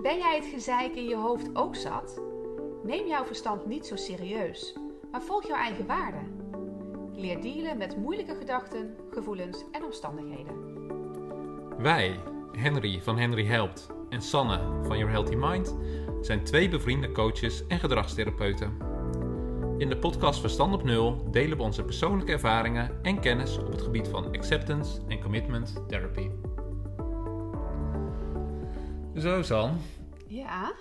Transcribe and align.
Ben 0.00 0.18
jij 0.18 0.36
het 0.36 0.46
gezeik 0.46 0.94
in 0.94 1.08
je 1.08 1.16
hoofd 1.16 1.50
ook 1.52 1.76
zat? 1.76 2.20
Neem 2.82 3.06
jouw 3.06 3.24
verstand 3.24 3.66
niet 3.66 3.86
zo 3.86 3.96
serieus, 3.96 4.76
maar 5.10 5.22
volg 5.22 5.46
jouw 5.46 5.56
eigen 5.56 5.86
waarden. 5.86 6.40
Leer 7.12 7.40
dealen 7.40 7.78
met 7.78 7.96
moeilijke 7.96 8.34
gedachten, 8.34 8.96
gevoelens 9.10 9.64
en 9.72 9.84
omstandigheden. 9.84 10.54
Wij, 11.78 12.20
Henry 12.52 13.00
van 13.02 13.18
Henry 13.18 13.46
Helpt 13.46 13.86
en 14.08 14.22
Sanne 14.22 14.60
van 14.82 14.98
Your 14.98 15.12
Healthy 15.12 15.34
Mind, 15.34 15.76
zijn 16.20 16.44
twee 16.44 16.68
bevriende 16.68 17.12
coaches 17.12 17.66
en 17.66 17.78
gedragstherapeuten. 17.78 18.76
In 19.78 19.88
de 19.88 19.98
podcast 19.98 20.40
Verstand 20.40 20.74
op 20.74 20.82
Nul 20.82 21.30
delen 21.30 21.56
we 21.56 21.62
onze 21.62 21.84
persoonlijke 21.84 22.32
ervaringen 22.32 22.98
en 23.02 23.20
kennis 23.20 23.58
op 23.58 23.72
het 23.72 23.82
gebied 23.82 24.08
van 24.08 24.32
acceptance 24.36 25.00
en 25.08 25.20
commitment 25.20 25.82
therapy. 25.88 26.30
Zo, 29.18 29.42
San. 29.42 29.80
Ja, 30.28 30.72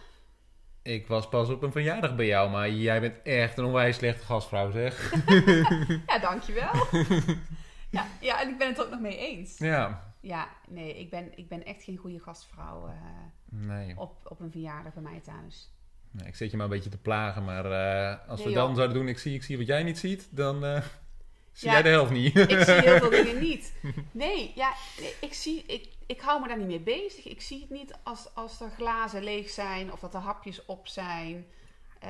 Ik 0.83 1.07
was 1.07 1.29
pas 1.29 1.49
op 1.49 1.63
een 1.63 1.71
verjaardag 1.71 2.15
bij 2.15 2.25
jou, 2.25 2.49
maar 2.49 2.69
jij 2.69 2.99
bent 3.01 3.21
echt 3.23 3.57
een 3.57 3.65
onwijs 3.65 3.95
slechte 3.95 4.25
gastvrouw, 4.25 4.71
zeg. 4.71 5.13
ja 6.07 6.19
dankjewel. 6.19 6.71
ja, 7.97 8.07
ja, 8.21 8.41
en 8.41 8.49
ik 8.49 8.57
ben 8.57 8.67
het 8.67 8.81
ook 8.83 8.89
nog 8.89 8.99
mee 8.99 9.17
eens. 9.17 9.57
Ja. 9.57 10.13
Ja, 10.21 10.47
nee, 10.67 10.99
ik 10.99 11.09
ben, 11.09 11.37
ik 11.37 11.47
ben 11.49 11.65
echt 11.65 11.83
geen 11.83 11.97
goede 11.97 12.19
gastvrouw 12.19 12.87
eh, 12.87 12.93
Nee. 13.49 13.97
op, 13.97 14.15
op 14.31 14.39
een 14.39 14.51
verjaardag 14.51 14.93
bij 14.93 15.03
mij 15.03 15.19
thuis. 15.19 15.69
nee. 16.11 16.27
Ik 16.27 16.35
zit 16.35 16.51
je 16.51 16.57
maar 16.57 16.65
een 16.65 16.71
beetje 16.71 16.89
te 16.89 16.97
plagen, 16.97 17.43
maar 17.45 17.65
eh, 17.65 18.29
als 18.29 18.43
we 18.43 18.51
dan 18.51 18.67
joh. 18.67 18.75
zouden 18.75 18.97
doen, 18.97 19.07
ik 19.07 19.19
zie, 19.19 19.33
ik 19.35 19.43
zie 19.43 19.57
wat 19.57 19.67
jij 19.67 19.83
niet 19.83 19.97
ziet, 19.99 20.27
dan 20.31 20.65
eh, 20.65 20.81
zie 21.51 21.67
Ja. 21.67 21.73
jij 21.73 21.81
de 21.83 21.89
helft 21.89 22.11
niet. 22.11 22.35
Ik 22.37 22.61
zie 22.63 22.73
heel 22.73 22.97
veel 22.97 23.09
dingen 23.23 23.39
niet. 23.39 23.73
Nee, 24.11 24.51
ja, 24.55 24.73
ik, 25.21 25.33
zie, 25.33 25.63
ik, 25.67 25.87
ik 26.11 26.21
hou 26.21 26.41
me 26.41 26.47
daar 26.47 26.57
niet 26.57 26.67
mee 26.67 26.79
bezig. 26.79 27.25
Ik 27.27 27.41
zie 27.41 27.61
het 27.61 27.69
niet 27.69 27.93
als, 28.03 28.27
als 28.35 28.61
er 28.61 28.69
glazen 28.77 29.23
leeg 29.23 29.49
zijn 29.49 29.91
of 29.91 29.99
dat 29.99 30.13
er 30.13 30.19
hapjes 30.19 30.65
op 30.65 30.87
zijn. 30.87 31.45
Eh, 31.99 32.09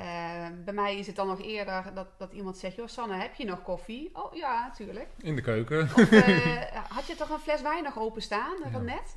bij 0.65 0.73
mij 0.73 0.97
is 0.97 1.07
het 1.07 1.15
dan 1.15 1.27
nog 1.27 1.41
eerder 1.41 1.91
dat, 1.93 2.07
dat 2.17 2.31
iemand 2.33 2.57
zegt: 2.57 2.75
Joh, 2.75 2.87
Sanne, 2.87 3.15
heb 3.15 3.35
je 3.35 3.45
nog 3.45 3.61
koffie? 3.63 4.09
Oh 4.13 4.35
ja, 4.35 4.67
natuurlijk. 4.67 5.07
In 5.17 5.35
de 5.35 5.41
keuken. 5.41 5.81
Of 5.95 6.11
eh, 6.11 6.65
had 6.97 7.07
je 7.07 7.15
toch 7.15 7.29
een 7.29 7.39
fles 7.39 7.61
wijn 7.61 7.83
nog 7.83 7.97
openstaan 7.99 8.55
Ja. 8.63 8.69
van 8.71 8.85
net? 8.85 9.15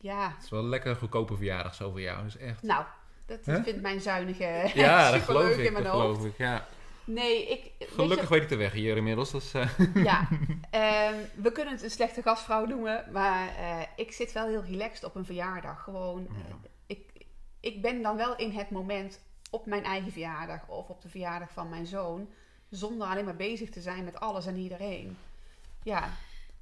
Ja, 0.00 0.28
Het 0.34 0.44
is 0.44 0.50
wel 0.50 0.60
een 0.60 0.68
lekker 0.68 0.96
goedkope 0.96 1.36
verjaardag 1.36 1.74
zo 1.74 1.90
voor 1.90 2.00
jou. 2.00 2.22
Dus 2.24 2.36
echt. 2.36 2.62
nou, 2.62 2.84
dat 3.26 3.38
vindt 3.42 3.80
mijn 3.80 4.00
zuinige 4.00 4.70
Ja, 4.74 5.10
dat 5.10 5.20
superleuk 5.20 5.42
geloof 5.44 5.58
ik. 5.58 5.66
in 5.66 5.72
mijn 5.72 5.84
Dat 5.84 5.92
hoofd. 5.92 6.16
geloof 6.16 6.24
ik. 6.32 6.38
Ja. 6.38 6.66
Nee, 7.08 7.42
ik. 7.42 7.62
weet 7.62 7.74
je- 7.78 7.94
Gelukkig 7.94 8.28
weet 8.28 8.42
ik 8.42 8.48
de 8.48 8.56
weg 8.56 8.72
hier 8.72 8.96
inmiddels. 8.96 9.30
Dus, 9.30 9.54
eh, 9.54 9.78
Ja, 10.10 10.28
ehm, 10.70 11.14
we 11.34 11.52
kunnen 11.52 11.74
het 11.74 11.82
een 11.82 11.90
slechte 11.90 12.22
gastvrouw 12.22 12.64
noemen, 12.66 13.04
maar 13.12 13.48
eh, 13.56 13.80
ik 13.96 14.12
zit 14.12 14.32
wel 14.32 14.46
heel 14.48 14.64
relaxed 14.64 15.04
op 15.04 15.14
een 15.14 15.24
verjaardag. 15.24 15.82
Gewoon, 15.82 16.26
eh, 16.26 16.54
ik, 16.86 17.26
ik 17.60 17.82
ben 17.82 18.02
dan 18.02 18.16
wel 18.16 18.36
in 18.36 18.50
het 18.50 18.70
moment 18.70 19.20
op 19.50 19.66
mijn 19.66 19.84
eigen 19.84 20.12
verjaardag 20.12 20.68
of 20.68 20.88
op 20.88 21.02
de 21.02 21.08
verjaardag 21.08 21.50
van 21.52 21.68
mijn 21.68 21.86
zoon, 21.86 22.28
zonder 22.70 23.06
alleen 23.08 23.24
maar 23.24 23.36
bezig 23.36 23.70
te 23.70 23.80
zijn 23.80 24.04
met 24.04 24.20
alles 24.20 24.46
en 24.46 24.56
iedereen. 24.56 25.16
Ja, 25.82 26.10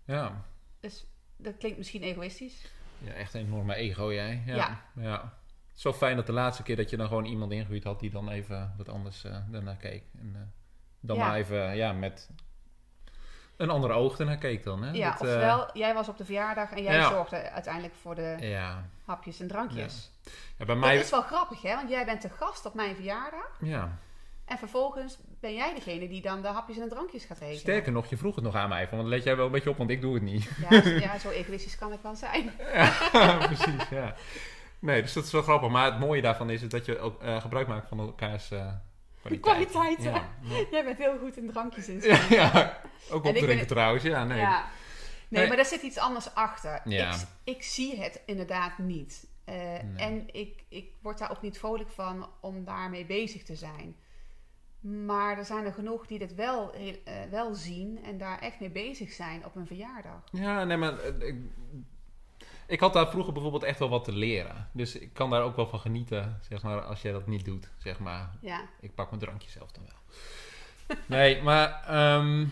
ja. 0.05 0.45
dus 0.81 1.07
dat 1.37 1.57
klinkt 1.59 1.79
misschien 1.79 2.03
egoïstisch. 2.03 2.71
ja, 2.99 3.13
echt 3.13 3.35
een 3.35 3.41
enorme 3.41 3.75
ego 3.75 4.13
jij. 4.13 4.43
Ja. 4.47 4.55
Ja. 4.57 4.83
ja. 5.03 5.39
Zo 5.77 5.93
fijn 5.93 6.17
dat 6.17 6.27
de 6.27 6.33
laatste 6.33 6.63
keer 6.63 6.77
dat 6.77 6.91
je 6.91 6.97
dan 6.97 7.07
gewoon 7.09 7.25
iemand 7.25 7.53
ingehuurd 7.53 7.85
had 7.85 8.01
die 8.01 8.11
dan 8.11 8.29
even 8.29 8.75
wat 8.77 8.89
anders 8.89 9.25
daarnaar 9.51 9.77
keek. 9.77 10.03
En, 10.19 10.31
eh, 10.35 10.41
dan 11.01 11.17
Ja. 11.17 11.27
maar 11.27 11.37
even 11.37 11.77
ja, 11.77 11.93
met 11.93 12.31
een 13.57 13.71
andere 13.71 13.93
oog 13.93 14.19
ernaar 14.19 14.37
keek 14.37 14.63
dan. 14.65 14.83
Hè? 14.83 14.91
Ja, 14.91 15.11
Dat, 15.11 15.21
eh, 15.21 15.27
oftewel, 15.29 15.71
jij 15.73 15.95
was 15.95 16.09
op 16.09 16.17
de 16.17 16.25
verjaardag 16.25 16.71
en 16.73 16.83
jij 16.83 16.95
Ja. 16.95 17.09
zorgde 17.11 17.51
uiteindelijk 17.51 17.95
voor 17.95 18.15
de 18.15 18.37
ja. 18.41 18.89
hapjes 19.05 19.41
en 19.41 19.49
drankjes. 19.49 20.11
ja, 20.25 20.31
bij 20.57 20.67
Dat 20.67 20.77
mij... 20.77 20.97
is 20.99 21.11
wel 21.11 21.23
grappig, 21.23 21.63
hè? 21.63 21.75
Want 21.75 21.89
jij 21.91 22.05
bent 22.05 22.23
de 22.23 22.29
gast 22.31 22.67
op 22.67 22.75
mijn 22.75 22.95
verjaardag. 22.95 23.59
Ja. 23.61 23.99
En 24.45 24.59
vervolgens 24.59 25.19
ben 25.41 25.55
jij 25.55 25.75
degene 25.75 26.09
die 26.09 26.23
dan 26.23 26.43
de 26.43 26.49
hapjes 26.49 26.77
en 26.77 26.83
de 26.83 26.89
drankjes 26.89 27.25
gaat 27.25 27.39
regelen. 27.39 27.61
Sterker 27.61 27.93
nog, 27.93 28.07
je 28.07 28.17
vroeg 28.17 28.35
het 28.35 28.45
nog 28.45 28.55
aan 28.55 28.69
mij. 28.69 28.89
Van, 28.89 29.09
let 29.09 29.23
jij 29.25 29.37
wel 29.37 29.47
een 29.47 29.53
beetje 29.53 29.71
op, 29.71 29.77
want 29.77 29.91
ik 29.91 30.01
doe 30.01 30.15
het 30.15 30.23
niet. 30.23 30.51
Ja, 30.71 30.83
zo- 30.83 30.89
ja, 31.07 31.19
zo 31.19 31.31
egoïstisch 31.31 31.79
kan 31.79 31.93
ik 31.93 31.99
wel 32.03 32.15
zijn. 32.15 32.51
Ja, 32.59 33.37
precies, 33.47 33.89
ja. 33.91 34.15
Nee, 34.79 35.03
dus 35.03 35.13
dat 35.13 35.25
is 35.25 35.33
wel 35.33 35.43
grappig. 35.43 35.71
Maar 35.71 35.85
het 35.91 35.99
mooie 36.01 36.23
daarvan 36.23 36.51
is, 36.51 36.69
dat 36.69 36.85
je 36.87 36.99
ook 36.99 37.23
eh, 37.23 37.41
gebruik 37.41 37.67
maakt 37.69 37.89
van 37.89 37.99
elkaars 37.99 38.51
eh 38.51 38.73
kwaliteit. 39.21 39.41
Kwaliteiten. 39.71 40.13
Ja, 40.13 40.29
ja. 40.43 40.65
Jij 40.71 40.85
bent 40.85 40.99
heel 40.99 41.19
goed 41.19 41.37
in 41.37 41.51
drankjes 41.51 41.89
in. 41.89 42.01
Ja, 42.01 42.21
ja. 42.31 42.81
ook 43.11 43.25
En 43.25 43.31
ik 43.31 43.37
opdrinken 43.37 43.57
ben- 43.57 43.67
trouwens. 43.67 44.03
Ja, 44.05 44.25
nee. 44.25 44.39
Ja. 44.39 44.65
Nee, 45.29 45.41
Nee. 45.41 45.47
maar 45.49 45.57
daar 45.57 45.67
zit 45.67 45.83
iets 45.83 45.99
anders 45.99 46.35
achter. 46.35 46.81
Ja. 46.85 47.11
Ik, 47.15 47.21
ik 47.57 47.63
zie 47.63 47.97
het 48.03 48.21
inderdaad 48.27 48.79
niet. 48.79 49.27
Eh, 49.45 49.55
Nee. 49.55 49.81
En 49.97 50.35
ik, 50.35 50.65
ik 50.69 50.91
word 51.03 51.19
daar 51.19 51.31
ook 51.31 51.43
niet 51.43 51.59
vrolijk 51.59 51.91
van 51.91 52.29
om 52.41 52.65
daarmee 52.65 53.05
bezig 53.07 53.43
te 53.43 53.55
zijn. 53.57 53.97
Maar 54.81 55.39
er 55.39 55.45
zijn 55.45 55.65
er 55.65 55.73
genoeg 55.73 56.07
die 56.07 56.19
dit 56.19 56.35
wel, 56.35 56.73
eh, 56.75 57.15
wel 57.31 57.55
zien 57.55 58.05
en 58.05 58.19
daar 58.19 58.39
echt 58.39 58.61
mee 58.61 58.71
bezig 58.71 59.13
zijn 59.13 59.45
op 59.45 59.57
een 59.57 59.67
verjaardag. 59.67 60.23
Ja, 60.33 60.65
nee, 60.65 60.77
maar 60.77 61.05
ik, 61.05 61.37
ik 62.67 62.81
had 62.81 62.93
daar 62.93 63.09
vroeger 63.11 63.33
bijvoorbeeld 63.33 63.63
echt 63.63 63.79
wel 63.79 63.89
wat 63.89 64.05
te 64.05 64.13
leren. 64.13 64.69
Dus 64.73 64.99
ik 64.99 65.13
kan 65.13 65.31
daar 65.31 65.43
ook 65.43 65.57
wel 65.57 65.67
van 65.69 65.81
genieten, 65.81 66.39
zeg 66.49 66.63
maar, 66.63 66.81
als 66.81 67.03
jij 67.03 67.13
dat 67.13 67.27
niet 67.27 67.45
doet, 67.45 67.71
zeg 67.77 67.99
maar. 67.99 68.31
Ja, 68.41 68.61
Ik 68.81 68.95
pak 68.95 69.11
mijn 69.11 69.23
drankje 69.23 69.51
zelf 69.51 69.73
dan 69.73 69.83
wel. 69.87 69.95
Nee, 71.07 71.43
maar 71.43 71.83
ehm, 71.87 72.47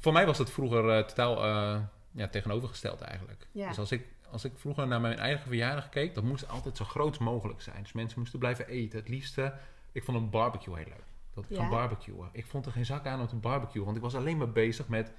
voor 0.00 0.12
mij 0.12 0.26
was 0.26 0.38
het 0.38 0.50
vroeger 0.50 0.90
eh, 0.90 1.04
totaal 1.04 1.44
eh, 1.44 1.80
ja, 2.10 2.28
tegenovergesteld 2.28 3.00
eigenlijk. 3.00 3.46
Ja. 3.52 3.68
Dus 3.68 3.78
als 3.78 3.92
ik, 3.92 4.06
als 4.30 4.44
ik 4.44 4.52
vroeger 4.56 4.86
naar 4.86 5.00
mijn 5.00 5.18
eigen 5.18 5.46
verjaardag 5.46 5.88
keek, 5.88 6.14
dat 6.14 6.24
moest 6.24 6.48
altijd 6.48 6.76
zo 6.76 6.84
groot 6.84 7.18
mogelijk 7.18 7.60
zijn. 7.62 7.82
Dus 7.82 7.92
mensen 7.92 8.18
moesten 8.18 8.38
blijven 8.38 8.68
eten. 8.68 8.98
Het 8.98 9.08
liefste, 9.08 9.54
ik 9.92 10.04
vond 10.04 10.16
een 10.16 10.30
barbecue 10.30 10.76
heel 10.76 10.84
leuk. 10.84 11.04
Dat 11.34 11.44
ik 11.48 11.56
Ja. 11.56 11.68
barbecuen. 11.68 12.28
Ik 12.32 12.46
vond 12.46 12.66
er 12.66 12.72
geen 12.72 12.86
zak 12.86 13.06
aan 13.06 13.20
om 13.20 13.26
te 13.26 13.36
barbecuen, 13.36 13.84
want 13.84 13.96
ik 13.96 14.02
was 14.02 14.14
alleen 14.14 14.36
maar 14.36 14.50
bezig 14.52 14.88
met... 14.88 15.12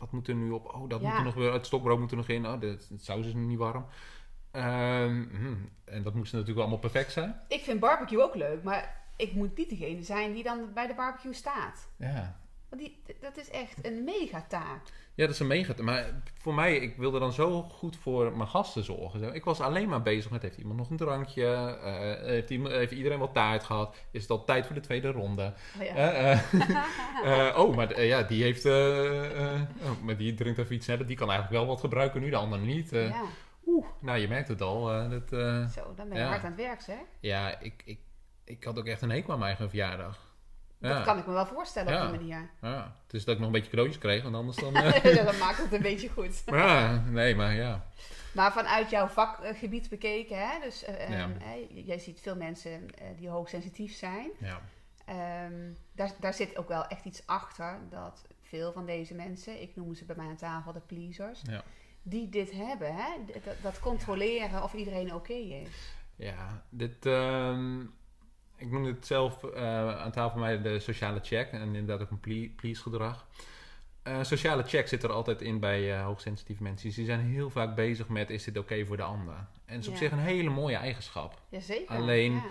Wat 0.00 0.12
moet 0.12 0.28
er 0.28 0.34
nu 0.34 0.50
op? 0.50 0.74
Oh, 0.74 0.88
dat 0.88 1.00
Ja. 1.00 1.08
moet 1.08 1.18
er 1.18 1.24
nog 1.24 1.34
weer. 1.34 1.52
Het 1.52 1.66
stokbrood 1.66 1.98
moet 1.98 2.10
er 2.10 2.16
nog 2.16 2.28
in. 2.28 2.46
Oh, 2.46 2.60
het 2.60 2.88
saus 2.96 3.26
is 3.26 3.34
nog 3.34 3.42
niet 3.46 3.58
warm. 3.58 3.86
Ehm, 4.50 5.24
hmm, 5.36 5.68
en 5.84 6.02
dat 6.02 6.14
moest 6.14 6.32
natuurlijk 6.32 6.58
allemaal 6.60 6.78
perfect 6.78 7.12
zijn. 7.12 7.40
ik 7.48 7.60
vind 7.62 7.80
barbecue 7.80 8.22
ook 8.22 8.34
leuk, 8.34 8.62
maar 8.62 9.02
ik 9.16 9.32
moet 9.32 9.56
niet 9.56 9.68
degene 9.68 10.02
zijn 10.02 10.32
die 10.32 10.42
dan 10.42 10.72
bij 10.74 10.86
de 10.86 10.94
barbecue 10.94 11.32
staat. 11.32 11.88
Ja, 11.96 12.40
die, 12.78 13.02
dat 13.20 13.36
is 13.36 13.50
echt 13.50 13.86
een 13.86 14.04
mega 14.04 14.44
taak. 14.48 14.80
Ja, 15.14 15.26
dat 15.26 15.34
is 15.34 15.40
een 15.40 15.46
mega. 15.46 15.74
Maar 15.82 16.22
voor 16.40 16.54
mij, 16.54 16.76
ik 16.76 16.96
wilde 16.96 17.18
dan 17.18 17.32
zo 17.32 17.62
goed 17.62 17.96
voor 17.96 18.36
mijn 18.36 18.48
gasten 18.48 18.84
zorgen. 18.84 19.20
Zo. 19.20 19.28
Ik 19.32 19.44
was 19.44 19.60
alleen 19.60 19.88
maar 19.88 20.02
bezig 20.02 20.30
met: 20.30 20.42
heeft 20.42 20.56
iemand 20.58 20.78
nog 20.78 20.90
een 20.90 20.96
drankje? 20.96 21.44
Eh, 21.82 22.26
heeft, 22.26 22.50
iemand, 22.50 22.74
heeft 22.74 22.92
iedereen 22.92 23.18
wat 23.18 23.34
taart 23.34 23.64
gehad? 23.64 23.96
Is 24.10 24.22
het 24.22 24.30
al 24.30 24.44
tijd 24.44 24.66
voor 24.66 24.74
de 24.74 24.80
tweede 24.80 25.10
ronde? 25.10 25.52
Oh, 25.80 25.84
ja. 25.86 25.94
Eh, 25.94 26.32
eh, 26.32 26.40
eh, 27.48 27.58
oh, 27.58 27.76
maar 27.76 27.90
eh, 27.90 28.08
ja, 28.08 28.22
die 28.22 28.42
heeft. 28.42 28.64
eh, 28.64 29.54
eh, 29.54 29.60
oh, 29.82 30.02
maar 30.02 30.16
die 30.16 30.34
drinkt 30.34 30.58
even 30.58 30.74
iets 30.74 30.84
sneller. 30.84 31.06
Die 31.06 31.16
kan 31.16 31.30
eigenlijk 31.30 31.58
wel 31.60 31.68
wat 31.68 31.80
gebruiken 31.80 32.20
nu, 32.20 32.30
de 32.30 32.36
ander 32.36 32.58
niet. 32.58 32.92
Eh, 32.92 33.08
ja, 33.08 33.22
Oeh, 33.66 33.86
nou, 34.00 34.18
je 34.18 34.28
merkt 34.28 34.48
het 34.48 34.60
al. 34.62 34.92
eh, 34.92 35.10
dat, 35.10 35.32
eh, 35.32 35.68
zo, 35.68 35.94
dan 35.96 36.08
ben 36.08 36.16
je 36.18 36.22
ja. 36.22 36.28
hard 36.28 36.44
aan 36.44 36.52
het 36.52 36.60
werk, 36.60 36.80
zeg. 36.80 36.98
ja, 37.20 37.60
ik, 37.60 37.82
ik, 37.84 37.98
ik 38.44 38.64
had 38.64 38.78
ook 38.78 38.86
echt 38.86 39.02
een 39.02 39.10
hekel 39.10 39.32
aan 39.32 39.38
mijn 39.38 39.48
eigen 39.50 39.68
verjaardag. 39.68 40.29
Ja, 40.80 40.94
Dat 40.94 41.04
kan 41.04 41.18
ik 41.18 41.26
me 41.26 41.32
wel 41.32 41.46
voorstellen 41.46 41.92
Ja. 41.92 42.04
op 42.06 42.10
die 42.10 42.18
manier. 42.20 42.50
ja. 42.60 42.96
Het 43.04 43.14
is 43.14 43.24
dat 43.24 43.34
ik 43.34 43.38
nog 43.40 43.46
een 43.46 43.54
beetje 43.54 43.70
cadeautjes 43.70 44.00
kreeg, 44.00 44.22
want 44.22 44.34
anders 44.34 44.56
dan. 44.56 44.74
eh, 44.76 45.24
dan 45.24 45.38
maakt 45.38 45.58
het 45.58 45.72
een 45.72 45.82
beetje 45.82 46.08
goed. 46.08 46.42
ja, 46.46 47.02
nee, 47.06 47.34
maar 47.34 47.54
ja. 47.54 47.86
Maar 48.34 48.52
vanuit 48.52 48.90
jouw 48.90 49.06
vakgebied 49.06 49.88
bekeken, 49.88 50.38
hè, 50.48 50.60
dus 50.62 50.84
eh, 50.84 51.08
Ja. 51.10 51.28
ehm, 51.40 51.66
jij 51.74 51.98
ziet 51.98 52.20
veel 52.20 52.36
mensen 52.36 52.90
eh, 52.94 53.06
die 53.16 53.28
hoogsensitief 53.28 53.94
zijn. 53.96 54.30
ja. 54.38 54.60
Ehm, 55.04 55.72
daar, 55.92 56.10
daar 56.20 56.34
zit 56.34 56.56
ook 56.58 56.68
wel 56.68 56.86
echt 56.86 57.04
iets 57.04 57.22
achter 57.26 57.78
dat 57.90 58.26
veel 58.40 58.72
van 58.72 58.86
deze 58.86 59.14
mensen, 59.14 59.62
ik 59.62 59.76
noem 59.76 59.94
ze 59.94 60.04
bij 60.04 60.16
mij 60.16 60.26
aan 60.26 60.36
tafel 60.36 60.72
de 60.72 60.80
pleasers, 60.80 61.40
Ja. 61.42 61.62
die 62.02 62.28
dit 62.28 62.50
hebben, 62.52 62.94
hè, 62.94 63.10
dat 63.62 63.80
controleren 63.80 64.62
of 64.62 64.72
iedereen 64.74 65.14
oké 65.14 65.32
is. 65.32 65.92
Ja, 66.16 66.62
dit, 66.68 67.06
ehm, 67.06 67.80
ik 68.60 68.70
noemde 68.70 68.88
het 68.90 69.06
zelf 69.06 69.44
eh, 69.44 69.96
aan 70.00 70.10
tafel 70.12 70.38
mij 70.40 70.62
de 70.62 70.78
sociale 70.78 71.20
check 71.22 71.50
en 71.52 71.60
inderdaad 71.62 72.00
ook 72.00 72.10
een 72.10 72.20
ple- 72.20 72.50
please 72.56 72.82
gedrag. 72.82 73.26
Eh, 74.02 74.22
sociale 74.22 74.62
check 74.62 74.88
zit 74.88 75.02
er 75.02 75.12
altijd 75.12 75.42
in 75.42 75.60
bij 75.60 75.94
eh, 75.96 76.04
hoogsensitieve 76.04 76.62
mensen. 76.62 76.86
Dus 76.86 76.96
die 76.96 77.04
zijn 77.04 77.20
heel 77.20 77.50
vaak 77.50 77.74
bezig 77.74 78.08
met 78.08 78.30
is 78.30 78.44
dit 78.44 78.58
oké 78.58 78.84
voor 78.86 78.96
de 78.96 79.02
ander. 79.02 79.34
En 79.64 79.74
dat 79.74 79.78
is 79.84 79.88
op 79.88 79.96
zich 79.96 80.12
een 80.12 80.18
hele 80.18 80.50
mooie 80.50 80.76
eigenschap. 80.76 81.40
Jazeker. 81.48 81.96
Alleen- 81.96 82.32
ja. 82.32 82.42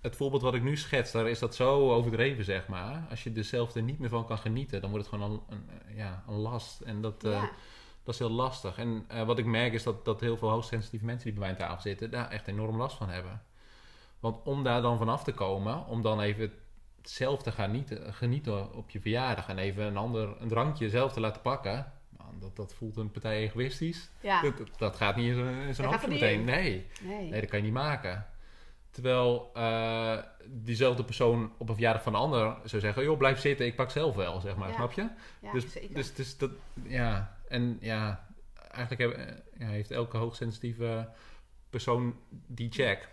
Het 0.00 0.16
voorbeeld 0.16 0.42
wat 0.42 0.54
ik 0.54 0.62
nu 0.62 0.76
schets, 0.76 1.12
daar 1.12 1.28
is 1.28 1.38
dat 1.38 1.54
zo 1.54 1.92
overdreven, 1.92 2.44
zeg 2.44 2.68
maar. 2.68 3.06
Als 3.10 3.22
je 3.22 3.32
er 3.32 3.44
zelf 3.44 3.74
er 3.74 3.82
niet 3.82 3.98
meer 3.98 4.08
van 4.08 4.26
kan 4.26 4.38
genieten, 4.38 4.80
dan 4.80 4.90
wordt 4.90 5.06
het 5.06 5.14
gewoon 5.14 5.30
een, 5.48 5.56
een, 5.56 5.96
ja, 5.96 6.24
een 6.28 6.34
last. 6.34 6.80
En 6.80 7.00
dat, 7.00 7.14
Ja. 7.22 7.50
dat 8.02 8.14
is 8.14 8.18
heel 8.20 8.30
lastig. 8.30 8.78
En 8.78 9.06
wat 9.26 9.38
ik 9.38 9.44
merk 9.44 9.72
is 9.72 9.82
dat, 9.82 10.04
dat 10.04 10.20
heel 10.20 10.36
veel 10.36 10.50
hoogsensitieve 10.50 11.04
mensen 11.04 11.24
die 11.30 11.38
bij 11.38 11.42
mij 11.42 11.50
aan 11.60 11.66
tafel 11.68 11.82
zitten, 11.82 12.10
daar 12.10 12.30
echt 12.30 12.46
enorm 12.48 12.76
last 12.76 12.96
van 12.96 13.08
hebben. 13.08 13.42
Want 14.24 14.42
om 14.44 14.62
daar 14.62 14.82
dan 14.82 14.98
vanaf 14.98 15.24
te 15.24 15.32
komen, 15.32 15.86
om 15.86 16.02
dan 16.02 16.20
even 16.20 16.52
zelf 17.02 17.42
te 17.42 17.52
gaan 17.52 17.64
genieten, 17.70 18.14
genieten 18.14 18.74
op 18.74 18.90
je 18.90 19.00
verjaardag 19.00 19.48
en 19.48 19.58
even 19.58 19.84
een 19.84 19.96
ander 19.96 20.40
een 20.40 20.48
drankje 20.48 20.88
zelf 20.88 21.12
te 21.12 21.20
laten 21.20 21.42
pakken, 21.42 21.92
man, 22.16 22.34
dat, 22.40 22.56
dat 22.56 22.74
voelt 22.74 22.96
een 22.96 23.10
partij 23.10 23.36
egoïstisch. 23.38 24.10
Ja, 24.20 24.42
Dat, 24.42 24.54
dat, 24.78 24.96
gaat 24.96 25.16
niet 25.16 25.26
in 25.26 25.34
zijn- 25.34 25.76
in 25.76 25.84
hoofd 25.84 26.08
meteen. 26.08 26.44
Nee. 26.44 26.86
nee. 27.02 27.30
nee, 27.30 27.40
dat 27.40 27.50
kan 27.50 27.58
je 27.58 27.64
niet 27.64 27.74
maken. 27.74 28.26
Terwijl 28.90 29.50
eh, 29.54 30.18
diezelfde 30.46 31.04
persoon 31.04 31.52
op 31.58 31.68
een 31.68 31.74
verjaardag 31.74 32.02
van 32.02 32.14
een 32.14 32.20
ander 32.20 32.56
zou 32.64 32.82
zeggen: 32.82 33.02
joh, 33.02 33.18
blijf 33.18 33.38
zitten, 33.40 33.66
ik 33.66 33.76
pak 33.76 33.90
zelf 33.90 34.14
wel, 34.14 34.40
zeg 34.40 34.56
maar. 34.56 34.68
Ja. 34.68 34.74
Snap 34.74 34.92
je? 34.92 35.08
Ja, 35.40 35.52
dus, 35.52 35.72
zeker. 35.72 35.94
dus, 35.94 36.14
dus 36.14 36.38
dat, 36.38 36.50
ja. 36.82 37.36
En 37.48 37.78
ja, 37.80 38.26
eigenlijk 38.70 39.16
heb- 39.16 39.42
ja, 39.58 39.66
heeft 39.66 39.90
elke 39.90 40.16
hoogsensitieve 40.16 41.08
persoon 41.70 42.16
die 42.46 42.70
check. 42.72 43.08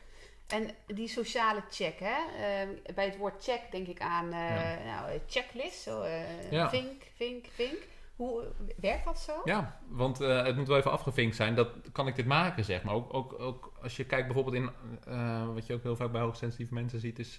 En 0.52 0.70
die 0.96 1.08
sociale 1.08 1.64
check, 1.70 2.00
hè? 2.00 2.16
Eh, 2.16 2.96
bij 2.96 3.06
het 3.06 3.18
woord 3.18 3.44
check 3.44 3.62
denk 3.72 3.88
ik 3.88 4.02
aan 4.02 4.32
eh, 4.32 4.86
nou, 4.86 5.12
eh, 5.12 5.20
checklist. 5.28 5.82
Zo, 5.82 6.02
eh, 6.02 6.52
Ja. 6.52 6.70
Vink, 6.70 7.04
vink, 7.16 7.46
vink. 7.54 7.78
Hoe 8.16 8.44
werkt 8.78 9.06
dat 9.06 9.20
zo? 9.20 9.42
Ja, 9.44 9.80
want 9.88 10.18
het 10.18 10.56
moet 10.56 10.68
wel 10.68 10.78
even 10.78 10.92
afgevinkt 10.92 11.36
zijn. 11.36 11.56
Dat 11.56 11.70
kan 11.92 12.08
ik 12.08 12.16
dit 12.16 12.26
maken, 12.26 12.66
zeg 12.66 12.84
maar. 12.84 12.94
Ook, 12.94 13.14
ook, 13.14 13.40
ook 13.40 13.74
als 13.82 13.98
je 13.98 14.06
kijkt 14.06 14.26
bijvoorbeeld 14.26 14.56
in... 14.56 14.70
wat 15.54 15.68
je 15.68 15.74
ook 15.74 15.84
heel 15.84 15.96
vaak 15.96 16.12
bij 16.12 16.22
hoogsensitieve 16.22 16.74
mensen 16.74 17.00
ziet... 17.00 17.20
is 17.20 17.36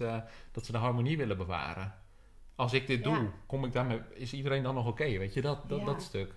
dat 0.51 0.65
ze 0.65 0.71
de 0.71 0.77
harmonie 0.77 1.17
willen 1.17 1.37
bewaren. 1.37 1.93
Als 2.55 2.73
ik 2.73 2.87
dit 2.87 3.03
Ja. 3.03 3.03
doe, 3.03 3.29
kom 3.45 3.65
ik 3.65 3.71
daarmee, 3.71 4.01
is 4.13 4.33
iedereen 4.33 4.63
dan 4.63 4.75
nog 4.75 4.87
oké? 4.87 5.17
weet 5.17 5.33
je, 5.33 5.41
dat, 5.41 5.69
dat, 5.69 6.01
stuk. 6.01 6.35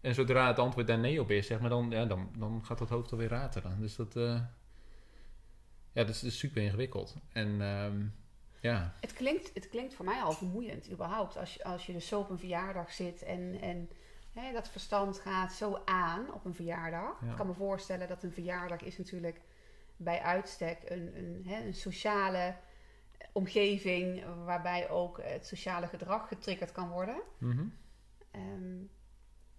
En 0.00 0.14
zodra 0.14 0.46
het 0.46 0.58
antwoord 0.58 0.86
daar 0.86 0.98
nee 0.98 1.20
op 1.20 1.30
is, 1.30 1.46
zeg 1.46 1.60
maar, 1.60 1.70
dan, 1.70 1.90
ja, 1.90 2.04
dan, 2.04 2.30
dan 2.38 2.60
gaat 2.64 2.78
dat 2.78 2.88
hoofd 2.88 3.12
alweer 3.12 3.28
ratelen. 3.28 3.80
Dus 3.80 3.96
dat... 3.96 4.14
ja, 5.92 6.04
dat 6.04 6.14
is, 6.14 6.20
dat 6.20 6.30
is 6.30 6.38
super 6.38 6.62
ingewikkeld. 6.62 7.16
En 7.32 7.60
ehm, 7.60 8.06
ja, 8.60 8.94
Het, 9.00 9.12
klinkt, 9.12 9.50
het 9.54 9.68
klinkt 9.68 9.94
voor 9.94 10.04
mij 10.04 10.22
al 10.22 10.32
vermoeiend 10.32 10.90
überhaupt. 10.90 11.36
Als 11.36 11.54
je, 11.54 11.64
als 11.64 11.86
je 11.86 11.92
dus 11.92 12.06
zo 12.06 12.20
op 12.20 12.30
een 12.30 12.38
verjaardag 12.38 12.92
zit 12.92 13.22
en, 13.22 13.60
en 13.60 13.90
hè, 14.32 14.52
dat 14.52 14.68
verstand 14.68 15.18
gaat 15.18 15.52
zo 15.52 15.82
aan 15.84 16.32
op 16.32 16.44
een 16.44 16.54
verjaardag. 16.54 17.20
Ja. 17.20 17.30
Ik 17.30 17.36
kan 17.36 17.46
me 17.46 17.54
voorstellen 17.54 18.08
dat 18.08 18.22
een 18.22 18.32
verjaardag 18.32 18.82
is 18.82 18.98
natuurlijk 18.98 19.40
bij 19.96 20.20
uitstek 20.20 20.78
een, 20.84 21.16
een, 21.16 21.42
hè, 21.46 21.64
een 21.64 21.74
sociale 21.74 22.56
omgeving 23.32 24.24
waarbij 24.44 24.90
ook 24.90 25.22
het 25.22 25.46
sociale 25.46 25.86
gedrag 25.86 26.28
getriggerd 26.28 26.72
kan 26.72 26.88
worden. 26.88 27.22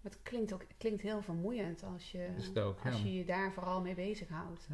maar 0.02 0.12
het 0.12 0.22
klinkt 0.24 0.54
ook 0.54 0.62
het 0.62 0.78
klinkt 0.78 1.02
heel 1.02 1.22
vermoeiend 1.22 1.84
als 1.84 2.12
je, 2.12 2.30
ook. 2.56 2.86
als 2.86 2.98
ja. 2.98 3.04
je 3.04 3.14
je 3.14 3.26
daar 3.26 3.54
vooral 3.54 3.82
mee 3.82 3.96
bezighoudt. 3.96 4.68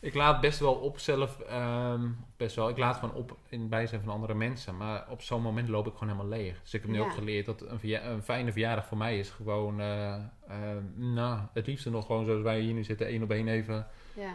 Ik 0.00 0.14
laat 0.14 0.40
best 0.40 0.58
wel 0.58 0.74
op 0.74 0.98
zelf, 0.98 1.40
ehm, 1.40 2.08
best 2.36 2.56
wel, 2.56 2.68
ik 2.68 2.78
laat 2.78 2.96
gewoon 2.96 3.14
op 3.14 3.36
in 3.48 3.60
het 3.60 3.68
bijzijn 3.70 4.00
van 4.02 4.12
andere 4.12 4.34
mensen. 4.34 4.76
Maar 4.76 5.10
op 5.10 5.22
zo'n 5.22 5.42
moment 5.42 5.68
loop 5.68 5.86
ik 5.86 5.92
gewoon 5.92 6.08
helemaal 6.08 6.38
leeg. 6.38 6.60
Dus 6.62 6.74
ik 6.74 6.82
heb 6.82 6.90
nu 6.90 6.96
Ja. 6.98 7.04
ook 7.04 7.12
geleerd 7.12 7.46
dat 7.46 7.60
een, 7.60 7.78
verja- 7.78 8.04
een 8.04 8.22
fijne 8.22 8.52
verjaardag 8.52 8.86
voor 8.86 8.96
mij 8.96 9.18
is 9.18 9.30
gewoon, 9.30 9.80
eh, 9.80 10.14
eh, 10.14 10.22
nou, 10.94 11.40
het 11.52 11.66
liefste 11.66 11.90
nog 11.90 12.06
gewoon 12.06 12.24
zoals 12.24 12.42
wij 12.42 12.60
hier 12.60 12.74
nu 12.74 12.84
zitten, 12.84 13.06
één 13.06 13.22
op 13.22 13.30
één 13.30 13.48
even 13.48 13.86
Ja. 14.14 14.34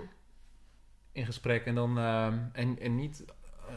in 1.12 1.26
gesprek. 1.26 1.66
En 1.66 1.76
dan, 1.76 1.98
ehm, 1.98 2.38
en, 2.54 2.80
en 2.80 2.96
niet 2.96 3.26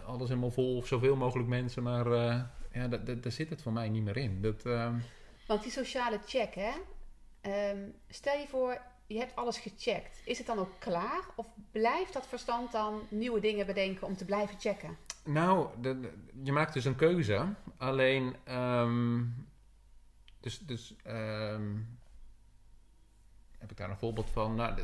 alles 0.06 0.28
helemaal 0.28 0.50
vol 0.50 0.76
of 0.76 0.86
zoveel 0.86 1.16
mogelijk 1.16 1.48
mensen, 1.48 1.82
maar 1.82 2.06
eh, 2.12 2.40
ja, 2.72 2.88
da- 2.88 2.96
da- 2.96 3.14
daar 3.14 3.32
zit 3.32 3.50
het 3.50 3.62
voor 3.62 3.72
mij 3.72 3.88
niet 3.88 4.02
meer 4.02 4.16
in. 4.16 4.42
Dat, 4.42 4.64
ehm, 4.66 4.94
Want 5.46 5.62
die 5.62 5.72
sociale 5.72 6.18
check, 6.26 6.54
hè? 6.54 6.70
Ehm, 7.40 7.78
stel 8.08 8.38
je 8.38 8.46
voor, 8.48 8.78
je 9.06 9.18
hebt 9.18 9.36
alles 9.36 9.58
gecheckt. 9.58 10.20
Is 10.24 10.38
het 10.38 10.46
dan 10.46 10.58
ook 10.58 10.70
klaar? 10.78 11.20
Of 11.36 11.46
blijft 11.70 12.12
dat 12.12 12.26
verstand 12.26 12.72
dan 12.72 13.00
nieuwe 13.10 13.40
dingen 13.40 13.66
bedenken 13.66 14.06
om 14.06 14.16
te 14.16 14.24
blijven 14.24 14.60
checken? 14.60 14.96
Nou, 15.24 15.68
de, 15.80 16.00
de- 16.00 16.12
je 16.42 16.52
maakt 16.52 16.72
dus 16.72 16.84
een 16.84 16.96
keuze. 16.96 17.46
Alleen, 17.76 18.36
ehm, 18.44 19.22
dus, 20.40 20.58
dus 20.58 20.94
ehm, 21.02 21.72
heb 23.58 23.70
ik 23.70 23.76
daar 23.76 23.90
een 23.90 23.96
voorbeeld 23.98 24.30
van? 24.30 24.54
Nou, 24.54 24.78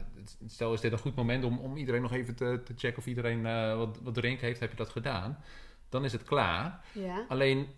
stel 0.46 0.72
is 0.72 0.80
dit 0.80 0.92
een 0.92 0.98
goed 0.98 1.14
moment 1.14 1.44
om, 1.44 1.58
om 1.58 1.76
iedereen 1.76 2.02
nog 2.02 2.12
even 2.12 2.34
te, 2.34 2.60
te 2.64 2.74
checken 2.76 2.98
of 2.98 3.06
iedereen 3.06 3.46
eh, 3.46 3.76
wat, 3.76 3.98
wat 4.02 4.14
drinken 4.14 4.46
heeft. 4.46 4.60
Heb 4.60 4.70
je 4.70 4.76
dat 4.76 4.88
gedaan? 4.88 5.38
Dan 5.88 6.04
is 6.04 6.12
het 6.12 6.22
klaar. 6.22 6.84
Ja. 6.92 7.24
Alleen 7.28 7.68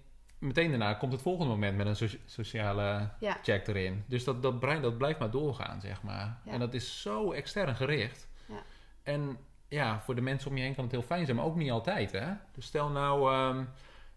meteen 0.43 0.69
daarna 0.71 0.95
komt 0.95 1.13
het 1.13 1.23
volgende 1.23 1.53
moment 1.53 1.77
met 1.77 1.87
een 1.87 1.97
socia- 1.97 2.19
sociale 2.25 3.09
Ja. 3.21 3.37
check 3.43 3.67
erin. 3.67 4.05
Dus 4.07 4.25
dat, 4.25 4.43
dat 4.43 4.61
brein 4.61 4.83
dat 4.83 4.99
blijft 4.99 5.19
maar 5.19 5.31
doorgaan, 5.31 5.81
zeg 5.81 6.03
maar. 6.03 6.39
Ja. 6.45 6.53
En 6.53 6.59
dat 6.59 6.75
is 6.75 7.01
zo 7.03 7.33
extern 7.33 7.77
gericht. 7.77 8.29
Ja. 8.47 8.63
En 9.03 9.37
ja, 9.69 10.01
voor 10.01 10.15
de 10.15 10.21
mensen 10.21 10.51
om 10.51 10.57
je 10.57 10.63
heen 10.63 10.75
kan 10.75 10.85
het 10.85 10.93
heel 10.93 11.03
fijn 11.03 11.25
zijn, 11.25 11.37
maar 11.37 11.47
ook 11.47 11.57
niet 11.57 11.71
altijd, 11.71 12.13
hè. 12.13 12.27
Dus 12.55 12.67
stel 12.67 12.89
nou, 12.89 13.33
ehm, 13.33 13.65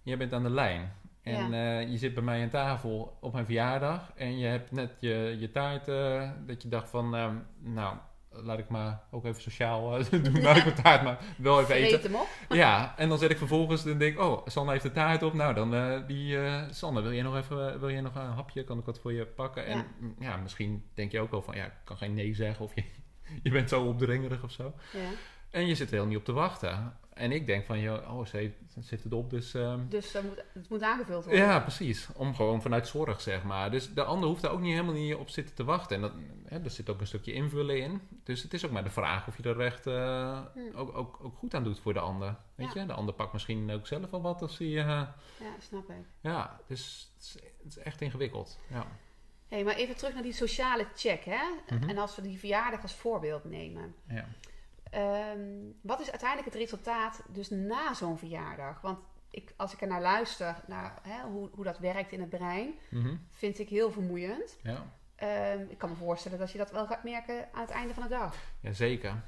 jij 0.04 0.18
bent 0.18 0.34
aan 0.34 0.44
de 0.44 0.50
lijn. 0.50 0.94
En 1.22 1.54
eh, 1.54 1.90
je 1.92 1.98
zit 1.98 2.14
bij 2.14 2.24
mij 2.24 2.42
aan 2.44 2.50
tafel 2.50 3.18
op 3.22 3.34
mijn 3.34 3.46
verjaardag. 3.46 4.12
En 4.16 4.38
je 4.38 4.46
hebt 4.48 4.72
net 4.72 4.92
je, 5.00 5.36
je 5.40 5.52
taart, 5.52 5.88
eh, 5.88 6.30
dat 6.46 6.62
je 6.62 6.68
dacht 6.70 6.90
van, 6.90 7.16
ehm, 7.16 7.36
nou, 7.60 7.96
laat 8.44 8.60
ik 8.60 8.70
maar 8.70 9.02
ook 9.12 9.26
even 9.26 9.42
sociaal 9.42 9.98
eh, 9.98 10.06
doen. 10.24 10.42
Laat 10.42 10.58
ik 10.58 10.64
mijn 10.64 10.76
taart 10.76 11.04
maar 11.04 11.20
wel 11.38 11.62
even 11.62 11.76
eten. 11.76 11.90
Vreet 12.00 12.04
hem 12.04 12.22
op. 12.22 12.28
Ja, 12.58 12.94
en 12.98 13.10
dan 13.10 13.18
zet 13.18 13.32
ik 13.32 13.38
vervolgens, 13.38 13.84
dan 13.84 13.98
denk 13.98 14.14
ik, 14.14 14.22
oh, 14.22 14.48
Sanne 14.48 14.72
heeft 14.72 14.84
de 14.84 14.92
taart 14.92 15.24
op. 15.24 15.34
Nou, 15.34 15.54
dan 15.54 15.76
eh, 15.76 16.08
die, 16.08 16.38
eh 16.38 16.62
Sanne, 16.70 17.02
wil 17.02 17.12
je 17.12 17.22
nog 17.24 17.36
even, 17.36 17.80
wil 17.80 17.90
je 17.90 18.02
nog 18.02 18.16
een 18.16 18.22
hapje? 18.22 18.64
Kan 18.64 18.80
ik 18.80 18.86
wat 18.86 19.00
voor 19.00 19.14
je 19.14 19.26
pakken? 19.26 19.66
En 19.66 19.78
Ja. 19.78 19.86
mm, 20.00 20.16
ja, 20.20 20.38
misschien 20.38 20.84
denk 20.94 21.12
je 21.12 21.20
ook 21.20 21.32
wel 21.32 21.42
van, 21.42 21.56
ja, 21.56 21.66
ik 21.66 21.72
kan 21.84 21.98
geen 21.98 22.14
nee 22.14 22.34
zeggen. 22.36 22.66
Of 22.66 22.76
je, 22.76 22.84
je 23.44 23.52
bent 23.52 23.70
zo 23.70 23.84
opdringerig 23.84 24.44
of 24.44 24.52
zo. 24.52 24.74
Ja. 24.94 25.00
En 25.56 25.66
je 25.68 25.76
zit 25.76 25.88
er 25.88 25.94
heel 25.94 26.06
niet 26.06 26.18
op 26.18 26.26
te 26.26 26.32
wachten. 26.34 26.98
En 27.14 27.32
ik 27.32 27.46
denk 27.46 27.66
van, 27.66 27.80
joh, 27.80 28.18
oh, 28.18 28.26
ze, 28.26 28.38
heeft, 28.38 28.56
ze 28.74 28.80
heeft 28.90 29.04
het 29.04 29.14
op, 29.14 29.30
dus... 29.30 29.54
ehm, 29.54 29.80
Dus 29.90 30.12
dat 30.12 30.24
moet, 30.24 30.44
het 30.54 30.70
moet 30.70 30.82
aangevuld 30.82 31.24
worden. 31.26 31.42
ja, 31.44 31.60
precies. 31.60 32.08
Om 32.16 32.36
gewoon 32.36 32.62
vanuit 32.62 32.88
zorg, 32.88 33.22
zeg 33.22 33.44
maar. 33.44 33.72
Dus 33.72 33.94
de 33.94 34.04
ander 34.04 34.30
hoeft 34.30 34.42
daar 34.42 34.52
ook 34.52 34.60
niet 34.60 34.72
helemaal 34.72 34.94
niet 34.94 35.16
op 35.16 35.30
zitten 35.30 35.56
te 35.56 35.64
wachten. 35.64 35.96
En 35.96 36.02
dat, 36.02 36.12
hè, 36.46 36.60
er 36.64 36.70
zit 36.70 36.90
ook 36.90 37.00
een 37.00 37.08
stukje 37.08 37.34
invullen 37.34 37.80
in. 37.80 38.02
Dus 38.24 38.44
het 38.44 38.54
is 38.54 38.66
ook 38.66 38.72
maar 38.72 38.84
de 38.84 38.90
vraag 38.90 39.28
of 39.28 39.38
je 39.38 39.44
er 39.44 39.60
echt 39.62 39.88
eh, 39.88 40.40
Hmm. 40.54 40.72
ook, 40.76 40.98
ook, 40.98 41.20
ook 41.24 41.36
goed 41.38 41.54
aan 41.54 41.64
doet 41.64 41.80
voor 41.80 41.94
de 41.94 42.00
ander. 42.00 42.36
Weet 42.56 42.74
Ja. 42.74 42.82
je, 42.82 42.88
de 42.88 42.94
ander 42.94 43.14
pakt 43.14 43.34
misschien 43.34 43.72
ook 43.72 43.88
zelf 43.88 44.14
al 44.14 44.22
wat 44.22 44.42
als 44.42 44.58
hij... 44.58 44.68
eh, 44.68 44.86
Ja, 44.86 45.56
snap 45.60 45.90
ik. 45.90 45.96
ja, 46.22 46.60
dus 46.68 47.12
het 47.16 47.24
is, 47.26 47.34
het 47.64 47.78
is 47.78 47.78
echt 47.78 48.02
ingewikkeld. 48.02 48.60
Ja. 48.70 48.88
Hey, 49.48 49.64
maar 49.64 49.76
even 49.76 49.96
terug 49.98 50.14
naar 50.14 50.24
die 50.24 50.34
sociale 50.34 50.86
check, 50.96 51.24
hè? 51.26 51.44
Mhm. 51.76 51.90
En 51.90 51.98
als 51.98 52.16
we 52.16 52.22
die 52.22 52.40
verjaardag 52.40 52.82
als 52.82 52.94
voorbeeld 52.96 53.44
nemen. 53.44 53.96
Ja. 54.08 54.26
Ehm, 54.92 55.40
wat 55.82 56.00
is 56.00 56.10
uiteindelijk 56.12 56.54
het 56.54 56.62
resultaat 56.62 57.22
dus 57.30 57.50
na 57.50 57.94
zo'n 57.94 58.18
verjaardag? 58.18 58.82
Want 58.82 59.00
ik, 59.30 59.54
als 59.58 59.74
ik 59.74 59.82
er 59.82 59.88
naar 59.88 60.02
luister, 60.02 60.56
naar 60.68 61.00
hè, 61.02 61.22
hoe, 61.30 61.50
hoe 61.54 61.64
dat 61.64 61.78
werkt 61.80 62.12
in 62.12 62.20
het 62.20 62.30
brein, 62.30 62.74
Mhm. 62.90 63.16
vind 63.30 63.60
ik 63.60 63.70
heel 63.70 63.92
vermoeiend. 63.92 64.58
ja. 64.64 64.86
Ehm, 65.16 65.66
ik 65.70 65.78
kan 65.78 65.90
me 65.90 65.96
voorstellen 65.96 66.40
dat 66.40 66.52
je 66.52 66.58
dat 66.58 66.72
wel 66.72 66.88
gaat 66.88 67.04
merken 67.04 67.48
aan 67.54 67.62
het 67.62 67.70
einde 67.70 67.94
van 67.94 68.04
de 68.04 68.10
dag. 68.10 68.36
Ja, 68.62 68.72
zeker. 68.74 69.24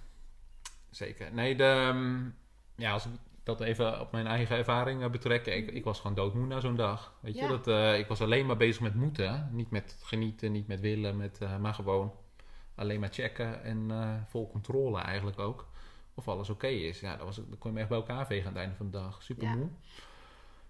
Zeker. 0.90 1.34
Nee, 1.34 1.56
de, 1.56 1.64
ehm, 1.64 2.30
ja, 2.76 2.92
als 2.92 3.06
ik 3.06 3.12
dat 3.44 3.62
even 3.62 4.00
op 4.00 4.12
mijn 4.12 4.28
eigen 4.28 4.58
ervaring 4.58 5.04
eh, 5.04 5.10
betrek. 5.10 5.46
Ik, 5.46 5.72
ik 5.72 5.84
was 5.84 6.00
gewoon 6.00 6.16
doodmoe 6.16 6.46
na 6.46 6.60
zo'n 6.60 6.76
dag. 6.76 7.18
Weet 7.22 7.36
je, 7.36 7.42
Ja. 7.42 7.48
dat, 7.48 7.68
eh, 7.68 7.98
ik 8.00 8.08
was 8.08 8.22
alleen 8.22 8.46
maar 8.46 8.58
bezig 8.58 8.82
met 8.82 8.96
moeten. 8.96 9.50
Niet 9.52 9.70
met 9.72 9.98
genieten, 10.04 10.52
niet 10.52 10.68
met 10.68 10.80
willen, 10.80 11.18
met, 11.18 11.38
eh, 11.42 11.58
maar 11.58 11.74
gewoon 11.74 12.14
alleen 12.78 13.00
maar 13.00 13.10
checken 13.14 13.64
en 13.64 13.92
eh, 13.92 14.10
vol 14.28 14.50
controle 14.50 15.02
eigenlijk 15.02 15.40
ook. 15.40 15.68
Of 16.14 16.28
alles 16.28 16.50
oké 16.50 16.68
is. 16.68 17.00
Ja, 17.00 17.16
dat 17.16 17.26
was, 17.26 17.36
dan 17.36 17.58
kon 17.60 17.70
je 17.70 17.76
me 17.76 17.80
echt 17.80 17.90
bij 17.90 17.98
elkaar 17.98 18.26
vegen 18.26 18.48
aan 18.48 18.54
het 18.54 18.62
einde 18.62 18.76
van 18.76 18.86
de 18.86 18.98
dag. 18.98 19.24
Super 19.24 19.44
Ja. 19.44 19.56
moe. 19.56 19.68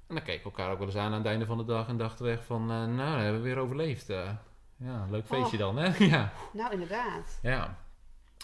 En 0.07 0.15
dan 0.15 0.23
keken 0.23 0.43
we 0.43 0.49
elkaar 0.49 0.71
ook 0.71 0.77
wel 0.77 0.87
eens 0.87 0.95
aan 0.95 1.11
aan 1.11 1.17
het 1.17 1.25
einde 1.25 1.45
van 1.45 1.57
de 1.57 1.65
dag 1.65 1.87
en 1.87 1.97
dachten 1.97 2.25
we 2.25 2.31
echt 2.31 2.43
van, 2.43 2.61
eh, 2.61 2.67
nou, 2.85 2.95
dat 2.97 3.21
hebben 3.21 3.41
we 3.41 3.47
weer 3.47 3.57
overleefd. 3.57 4.09
eh. 4.09 4.31
ja, 4.77 5.05
leuk 5.09 5.25
feestje 5.25 5.57
dan, 5.57 5.77
hè? 5.77 6.05
ja. 6.05 6.31
Nou, 6.53 6.71
inderdaad. 6.71 7.39
ja. 7.41 7.77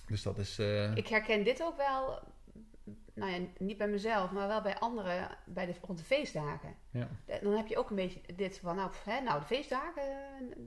Dus 0.08 0.24
dat 0.24 0.38
is... 0.38 0.60
Ik 0.96 1.08
herken 1.08 1.43
dit 1.43 1.63
ook 1.63 1.77
wel, 1.77 2.20
nou 3.13 3.32
ja, 3.32 3.39
niet 3.58 3.77
bij 3.77 3.88
mezelf, 3.88 4.32
maar 4.32 4.48
wel 4.48 4.62
bij 4.62 4.79
anderen 4.79 5.38
bij 5.46 5.65
de, 5.65 5.75
rond 5.82 5.98
de 5.98 6.05
feestdagen. 6.05 6.75
Ja. 6.89 7.08
Dan 7.41 7.53
heb 7.53 7.67
je 7.67 7.77
ook 7.77 7.89
een 7.89 7.96
beetje 7.96 8.22
dit 8.36 8.60
van, 8.60 8.75
nou, 8.75 8.91
hè, 9.05 9.22
nou 9.22 9.39
de 9.39 9.46
feestdagen, 9.46 10.03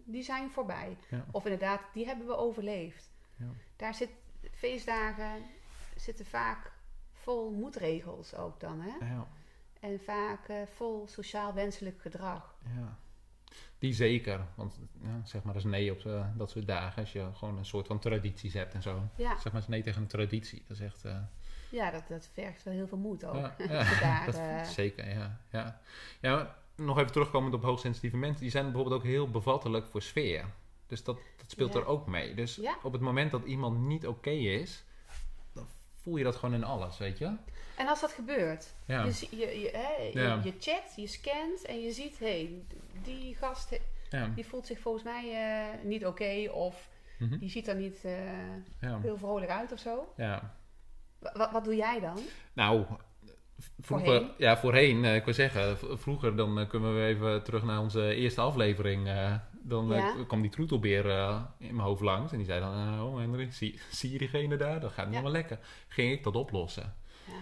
die 0.04 0.22
zijn 0.22 0.50
voorbij. 0.50 0.96
Ja. 1.10 1.24
Of 1.30 1.44
inderdaad, 1.44 1.80
die 1.92 2.06
hebben 2.06 2.26
we 2.26 2.36
overleefd. 2.36 3.10
Ja. 3.36 3.46
Daar 3.76 3.94
zit, 3.94 4.10
feestdagen 4.52 5.42
zitten 5.96 6.26
vaak 6.26 6.72
vol 7.12 7.50
moedregels 7.50 8.34
ook 8.34 8.60
dan, 8.60 8.80
hè? 8.80 9.06
ja. 9.06 9.26
En 9.80 10.00
vaak 10.00 10.48
eh, 10.48 10.56
vol 10.74 11.06
sociaal 11.08 11.54
wenselijk 11.54 12.00
gedrag. 12.00 12.54
Ja. 12.74 12.98
Die 13.78 13.92
zeker. 13.92 14.46
Want 14.54 14.80
ja, 15.02 15.20
zeg 15.24 15.42
maar 15.42 15.54
eens 15.54 15.64
nee 15.64 15.92
op 15.92 16.04
eh, 16.04 16.26
dat 16.36 16.50
soort 16.50 16.66
dagen. 16.66 17.02
Als 17.02 17.12
je 17.12 17.28
gewoon 17.34 17.58
een 17.58 17.64
soort 17.64 17.86
van 17.86 17.98
tradities 17.98 18.54
hebt 18.54 18.74
en 18.74 18.82
zo. 18.82 19.02
Ja, 19.16 19.38
Zeg 19.38 19.52
maar 19.52 19.60
eens 19.60 19.70
nee 19.70 19.82
tegen 19.82 20.02
een 20.02 20.08
traditie. 20.08 20.64
Dat 20.68 20.76
is 20.76 20.82
echt... 20.82 21.04
eh, 21.04 21.18
ja 21.68 21.90
dat, 21.90 22.02
dat 22.08 22.28
vergt 22.32 22.62
wel 22.62 22.74
heel 22.74 22.86
veel 22.88 22.98
moed 22.98 23.24
ook. 23.24 23.34
ja, 23.34 23.54
daar, 24.00 24.22
dat- 24.26 24.34
eh, 24.34 24.62
zeker, 24.64 25.08
ja. 25.08 25.40
ja. 25.50 25.80
Ja, 26.20 26.56
nog 26.74 26.98
even 26.98 27.12
terugkomend 27.12 27.54
op 27.54 27.62
hoogsensitieve 27.62 28.16
mensen. 28.16 28.40
Die 28.40 28.50
zijn 28.50 28.64
bijvoorbeeld 28.64 28.94
ook 29.00 29.06
heel 29.06 29.30
bevattelijk 29.30 29.86
voor 29.86 30.02
sfeer. 30.02 30.44
Dus 30.86 31.04
dat, 31.04 31.16
dat 31.36 31.50
speelt 31.50 31.72
Ja. 31.72 31.80
er 31.80 31.86
ook 31.86 32.06
mee. 32.06 32.34
Dus 32.34 32.60
op 32.82 32.92
het 32.92 33.00
moment 33.02 33.30
dat 33.30 33.44
iemand 33.44 33.78
niet 33.78 34.06
oké 34.06 34.30
is... 34.30 34.84
Dan 35.52 35.66
voel 36.02 36.16
je 36.16 36.24
dat 36.24 36.36
gewoon 36.36 36.54
in 36.54 36.64
alles, 36.64 36.98
weet 36.98 37.18
je? 37.18 37.32
En 37.76 37.86
als 37.88 38.00
dat 38.00 38.12
gebeurt, 38.12 38.74
Ja. 38.86 39.04
je, 39.04 39.26
je, 39.30 39.60
je, 39.60 39.70
hè, 39.72 40.02
je, 40.02 40.40
je 40.42 40.54
checkt, 40.60 40.92
je 40.96 41.06
scant 41.06 41.64
en 41.64 41.80
je 41.82 41.92
ziet, 41.92 42.18
hé, 42.18 42.26
hey, 42.26 42.62
die 43.02 43.34
gast 43.36 43.78
die 44.34 44.46
voelt 44.46 44.66
zich 44.66 44.78
volgens 44.80 45.04
mij 45.04 45.32
eh, 45.32 45.84
niet 45.84 46.06
oké 46.06 46.50
of 46.52 46.88
Mhm. 47.18 47.38
die 47.38 47.50
ziet 47.50 47.68
er 47.68 47.74
niet 47.76 48.04
eh, 48.04 48.12
heel 49.00 49.16
vrolijk 49.18 49.50
uit 49.50 49.72
of 49.72 49.78
zo. 49.78 50.12
ja. 50.16 50.55
Wat, 51.34 51.50
wat 51.52 51.64
doe 51.64 51.76
jij 51.76 52.00
dan? 52.00 52.18
Nou, 52.52 52.84
vroeger, 53.80 54.06
Voorheen? 54.06 54.30
ja, 54.38 54.56
voorheen, 54.56 55.04
eh, 55.04 55.14
ik 55.14 55.24
wil 55.24 55.34
zeggen, 55.34 55.78
vroeger 55.98 56.36
dan 56.36 56.58
eh, 56.58 56.68
kunnen 56.68 56.94
we 56.96 57.04
even 57.06 57.42
terug 57.42 57.62
naar 57.64 57.80
onze 57.80 58.14
eerste 58.14 58.40
aflevering. 58.40 59.06
eh, 59.08 59.34
dan 59.62 59.86
Ja. 59.88 60.14
kwam 60.26 60.42
die 60.42 60.50
troetelbeer 60.50 61.04
in 61.58 61.74
mijn 61.74 61.88
hoofd 61.88 62.00
langs 62.02 62.32
en 62.32 62.38
die 62.38 62.46
zei 62.46 62.60
dan, 62.60 63.00
oh 63.02 63.18
Henry, 63.18 63.50
zie, 63.50 63.80
zie 63.90 64.12
je 64.12 64.18
diegene 64.18 64.56
daar? 64.56 64.80
Dat 64.80 64.92
gaat 64.92 65.04
niet 65.06 65.14
Ja. 65.14 65.20
helemaal 65.20 65.40
lekker. 65.40 65.58
Ging 65.88 66.12
ik 66.12 66.24
dat 66.24 66.36
oplossen? 66.36 66.94
Ja. 67.26 67.32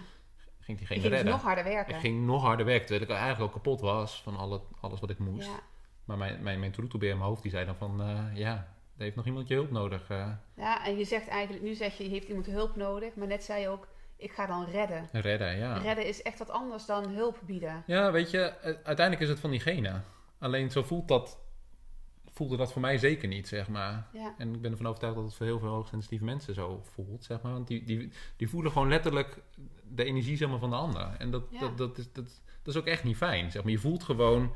Ging 0.59 0.77
diegene 0.77 0.99
ging 1.01 1.13
redden? 1.13 1.31
nog 1.31 1.41
harder 1.41 1.63
werken. 1.63 1.93
Ik 1.95 1.99
ging 1.99 2.25
nog 2.25 2.41
harder 2.41 2.65
werken, 2.65 2.87
terwijl 2.87 3.09
ik 3.11 3.15
eigenlijk 3.17 3.41
al 3.53 3.59
kapot 3.61 3.81
was 3.81 4.21
van 4.21 4.35
alle, 4.37 4.61
alles 4.81 4.99
wat 4.99 5.09
ik 5.09 5.19
moest. 5.19 5.47
Ja. 5.47 5.59
Maar 6.05 6.17
mijn, 6.17 6.43
mijn, 6.43 6.59
mijn 6.59 6.71
troetelbeer 6.71 7.09
in 7.09 7.17
mijn 7.17 7.29
hoofd, 7.29 7.41
die 7.41 7.51
zei 7.51 7.65
dan 7.65 7.75
van, 7.75 8.03
ja, 8.33 8.74
er 8.97 9.03
heeft 9.03 9.15
nog 9.15 9.25
iemand 9.25 9.47
je 9.47 9.53
hulp 9.53 9.71
nodig. 9.71 10.09
eh, 10.09 10.31
ja, 10.55 10.85
en 10.85 10.97
je 10.97 11.03
zegt 11.05 11.27
eigenlijk, 11.27 11.63
nu 11.63 11.73
zeg 11.73 11.97
je, 11.97 12.03
je 12.03 12.09
heeft 12.09 12.27
iemand 12.27 12.45
hulp 12.45 12.75
nodig. 12.75 13.15
Maar 13.15 13.27
net 13.27 13.43
zei 13.43 13.61
je 13.61 13.67
ook, 13.69 13.87
ik 14.17 14.31
ga 14.31 14.45
dan 14.45 14.65
redden. 14.65 15.09
redden, 15.11 15.57
ja. 15.57 15.77
Redden 15.77 16.05
is 16.05 16.21
echt 16.21 16.39
wat 16.39 16.49
anders 16.49 16.85
dan 16.85 17.09
hulp 17.09 17.39
bieden. 17.45 17.83
Ja, 17.85 18.11
weet 18.11 18.31
je, 18.31 18.53
uiteindelijk 18.61 19.19
is 19.21 19.29
het 19.29 19.39
van 19.39 19.49
diegene. 19.49 20.01
Alleen 20.39 20.71
zo 20.71 20.83
voelt 20.83 21.07
dat, 21.07 21.39
voelde 22.33 22.57
dat 22.57 22.71
voor 22.71 22.81
mij 22.81 22.97
zeker 22.97 23.27
niet, 23.27 23.47
zeg 23.47 23.67
maar. 23.67 24.07
Ja. 24.13 24.33
En 24.37 24.53
ik 24.53 24.61
ben 24.61 24.71
ervan 24.71 24.87
overtuigd 24.87 25.15
dat 25.15 25.25
het 25.25 25.35
voor 25.35 25.45
heel 25.45 25.59
veel 25.59 25.69
hoogsensitieve 25.69 26.23
mensen 26.25 26.53
zo 26.53 26.81
voelt, 26.83 27.23
zeg 27.23 27.41
maar. 27.41 27.51
Want 27.51 27.67
die, 27.67 27.83
die, 27.83 28.11
die 28.37 28.49
voelen 28.49 28.71
gewoon 28.71 28.87
letterlijk 28.89 29.41
de 29.83 30.03
energie 30.03 30.37
zeg 30.37 30.49
maar, 30.49 30.59
van 30.59 30.69
de 30.69 30.75
ander. 30.75 31.15
En 31.17 31.31
dat, 31.31 31.43
Ja. 31.49 31.59
dat, 31.59 31.77
dat, 31.77 31.97
is, 31.97 32.11
dat, 32.11 32.41
dat 32.63 32.73
is 32.73 32.79
ook 32.79 32.87
echt 32.87 33.03
niet 33.03 33.17
fijn, 33.17 33.51
zeg 33.51 33.63
maar. 33.63 33.71
Je 33.71 33.77
voelt 33.79 34.03
gewoon 34.03 34.53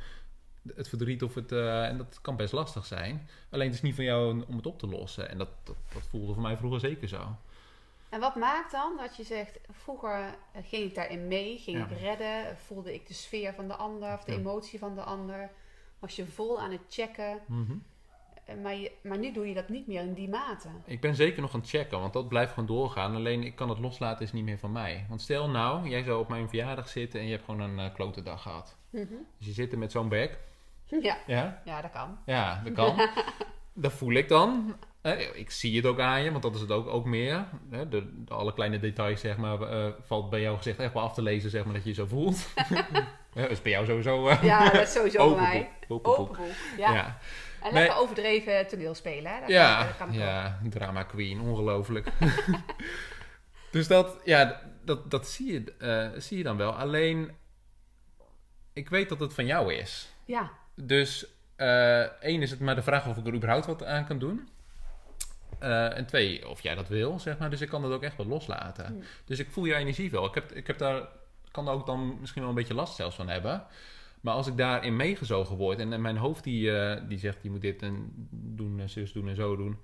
het 0.76 0.90
verdriet 0.90 1.24
of 1.24 1.36
het... 1.36 1.52
eh, 1.52 1.86
en 1.86 1.98
dat 1.98 2.20
kan 2.22 2.36
best 2.36 2.54
lastig 2.54 2.86
zijn. 2.86 3.28
Alleen 3.50 3.66
het 3.66 3.76
is 3.76 3.82
niet 3.82 3.96
van 3.96 4.04
jou 4.04 4.44
om 4.48 4.56
het 4.56 4.66
op 4.66 4.80
te 4.80 4.88
lossen. 4.88 5.30
En 5.30 5.38
dat, 5.38 5.50
dat, 5.64 5.76
dat 5.94 6.02
voelde 6.10 6.34
voor 6.34 6.42
mij 6.42 6.58
vroeger 6.58 6.80
zeker 6.80 7.08
zo. 7.08 7.36
En 8.10 8.20
wat 8.20 8.36
maakt 8.36 8.72
dan 8.72 8.98
dat 8.98 9.16
je 9.16 9.24
zegt, 9.24 9.60
vroeger 9.72 10.20
eh, 10.54 10.62
ging 10.66 10.84
ik 10.86 10.96
daarin 10.96 11.28
mee, 11.28 11.58
ging 11.58 11.78
Ja. 11.78 11.88
ik 11.88 11.98
redden, 12.00 12.58
voelde 12.58 12.94
ik 12.94 13.08
de 13.08 13.14
sfeer 13.14 13.54
van 13.54 13.68
de 13.68 13.76
ander 13.76 14.14
of 14.14 14.24
de 14.24 14.32
Ja. 14.32 14.38
emotie 14.38 14.80
van 14.80 14.96
de 14.96 15.02
ander, 15.04 15.50
was 16.00 16.16
je 16.16 16.26
vol 16.26 16.60
aan 16.60 16.72
het 16.72 16.82
checken, 16.90 17.40
Mhm. 17.46 17.72
Eh, 18.46 18.56
maar, 18.64 18.76
je, 18.76 18.92
maar 19.04 19.18
nu 19.18 19.32
doe 19.32 19.48
je 19.48 19.54
dat 19.54 19.70
niet 19.70 19.88
meer 19.88 20.02
in 20.02 20.14
die 20.14 20.30
mate. 20.30 20.68
Ik 20.86 21.02
ben 21.02 21.16
zeker 21.16 21.42
nog 21.42 21.54
aan 21.54 21.60
het 21.60 21.70
checken, 21.70 22.00
want 22.00 22.14
dat 22.14 22.28
blijft 22.28 22.54
gewoon 22.54 22.68
doorgaan. 22.68 23.16
Alleen 23.16 23.44
ik 23.44 23.56
kan 23.56 23.70
het 23.70 23.80
loslaten, 23.80 24.26
is 24.26 24.32
niet 24.32 24.44
meer 24.44 24.58
van 24.60 24.72
mij. 24.72 25.06
Want 25.10 25.22
stel 25.22 25.50
nou, 25.50 25.90
jij 25.90 26.04
zou 26.04 26.20
op 26.20 26.30
mijn 26.30 26.48
verjaardag 26.50 26.90
zitten 26.90 27.20
en 27.20 27.26
je 27.26 27.32
hebt 27.32 27.46
gewoon 27.46 27.60
een 27.60 27.80
uh, 27.86 27.94
klote 27.94 28.22
dag 28.22 28.42
gehad. 28.42 28.78
Mhm. 28.90 29.06
Dus 29.38 29.48
je 29.48 29.54
zit 29.54 29.72
er 29.72 29.78
met 29.78 29.92
zo'n 29.92 30.10
bek. 30.10 30.38
Ja. 31.02 31.18
Ja, 31.28 31.62
ja, 31.66 31.82
dat 31.82 31.92
kan. 31.92 32.18
ja 32.26 32.62
dat 32.64 32.74
kan. 32.74 33.10
dat 33.74 33.92
voel 33.94 34.14
ik 34.14 34.28
dan. 34.30 34.76
Eh, 35.02 35.36
ik 35.36 35.52
zie 35.52 35.76
het 35.76 35.86
ook 35.86 36.00
aan 36.00 36.24
je, 36.24 36.32
want 36.32 36.44
dat 36.44 36.56
is 36.56 36.62
het 36.62 36.72
ook, 36.72 36.88
ook 36.88 37.06
meer. 37.06 37.46
De, 37.70 37.88
de 37.90 38.24
alle 38.28 38.54
kleine 38.54 38.80
details, 38.80 39.20
zeg 39.22 39.38
maar, 39.38 39.62
eh, 39.62 39.92
valt 40.02 40.30
bij 40.30 40.42
jouw 40.42 40.56
gezicht 40.58 40.80
echt 40.80 40.94
wel 40.94 41.04
af 41.04 41.14
te 41.14 41.22
lezen, 41.22 41.50
zeg 41.50 41.64
maar, 41.66 41.74
dat 41.74 41.84
je 41.84 41.90
je 41.90 41.96
zo 41.96 42.06
voelt. 42.06 42.48
Ja, 43.34 43.42
dat 43.42 43.52
is 43.52 43.62
bij 43.62 43.72
jou 43.72 43.86
sowieso 43.86 44.28
eh, 44.28 44.44
Ja, 44.44 44.70
dat 44.70 44.82
is 44.82 44.92
sowieso 44.92 45.36
bij 45.36 45.42
mij. 45.44 45.70
boek. 45.88 46.08
Open 46.08 46.26
boek. 46.26 46.30
Open 46.30 46.46
boek. 46.46 46.56
Ja. 46.78 46.94
Ja. 46.94 47.18
En 47.62 47.74
Nee. 47.74 47.84
lekker 47.84 48.00
overdreven 48.00 48.68
toneelspelen, 48.68 49.32
hè? 49.34 49.40
Dat 49.40 49.50
Ja, 49.50 49.84
kan, 49.84 49.96
kan 49.98 50.08
ook. 50.08 50.14
ja, 50.14 50.60
drama 50.70 51.04
queen, 51.04 51.40
ongelooflijk. 51.42 52.12
dus 53.72 53.88
dat, 53.88 54.18
ja, 54.26 54.62
dat, 54.86 55.12
dat 55.12 55.28
zie, 55.28 55.52
je, 55.54 56.14
zie 56.18 56.38
je 56.38 56.44
dan 56.44 56.58
wel. 56.58 56.72
Alleen, 56.72 57.32
ik 58.74 58.90
weet 58.90 59.10
dat 59.10 59.20
het 59.20 59.34
van 59.34 59.46
jou 59.46 59.74
is. 59.74 60.14
Ja, 60.26 60.52
Dus 60.82 61.26
eh, 61.56 62.02
één 62.02 62.42
is 62.42 62.52
het 62.52 62.60
maar 62.60 62.76
de 62.76 62.82
vraag 62.82 63.08
of 63.08 63.18
ik 63.18 63.28
er 63.28 63.34
überhaupt 63.34 63.66
wat 63.66 63.84
aan 63.86 64.06
kan 64.06 64.20
doen. 64.20 64.50
Eh, 65.60 65.98
en 65.98 66.06
twee, 66.06 66.50
of 66.50 66.62
jij 66.62 66.76
dat 66.76 66.88
wil, 66.88 67.20
zeg 67.20 67.38
maar. 67.38 67.50
Dus 67.50 67.62
ik 67.62 67.70
kan 67.70 67.82
dat 67.82 67.92
ook 67.92 68.04
echt 68.04 68.18
wel 68.18 68.26
loslaten. 68.26 69.04
Dus 69.26 69.40
ik 69.40 69.52
voel 69.52 69.66
je 69.66 69.76
energie 69.76 70.12
wel. 70.12 70.26
Ik, 70.26 70.34
heb, 70.34 70.52
ik 70.52 70.68
heb 70.68 70.78
daar, 70.78 71.08
kan 71.52 71.66
daar 71.66 71.74
ook 71.74 71.86
dan 71.86 72.18
misschien 72.20 72.42
wel 72.42 72.50
een 72.50 72.58
beetje 72.58 72.74
last 72.74 72.96
zelfs 72.96 73.16
van 73.16 73.30
hebben. 73.30 73.64
Maar 74.22 74.34
als 74.34 74.48
ik 74.48 74.58
daarin 74.58 74.96
meegezogen 74.96 75.56
word 75.56 75.80
en, 75.80 75.94
en 75.94 76.02
mijn 76.02 76.18
hoofd 76.18 76.44
die, 76.44 76.78
eh, 76.78 77.02
die 77.08 77.20
zegt, 77.20 77.38
je 77.42 77.50
moet 77.50 77.62
dit 77.62 77.82
en 77.82 78.12
doen 78.30 78.80
en 78.80 78.90
zus 78.90 79.12
doen 79.12 79.30
en 79.30 79.36
zo 79.36 79.56
doen. 79.56 79.78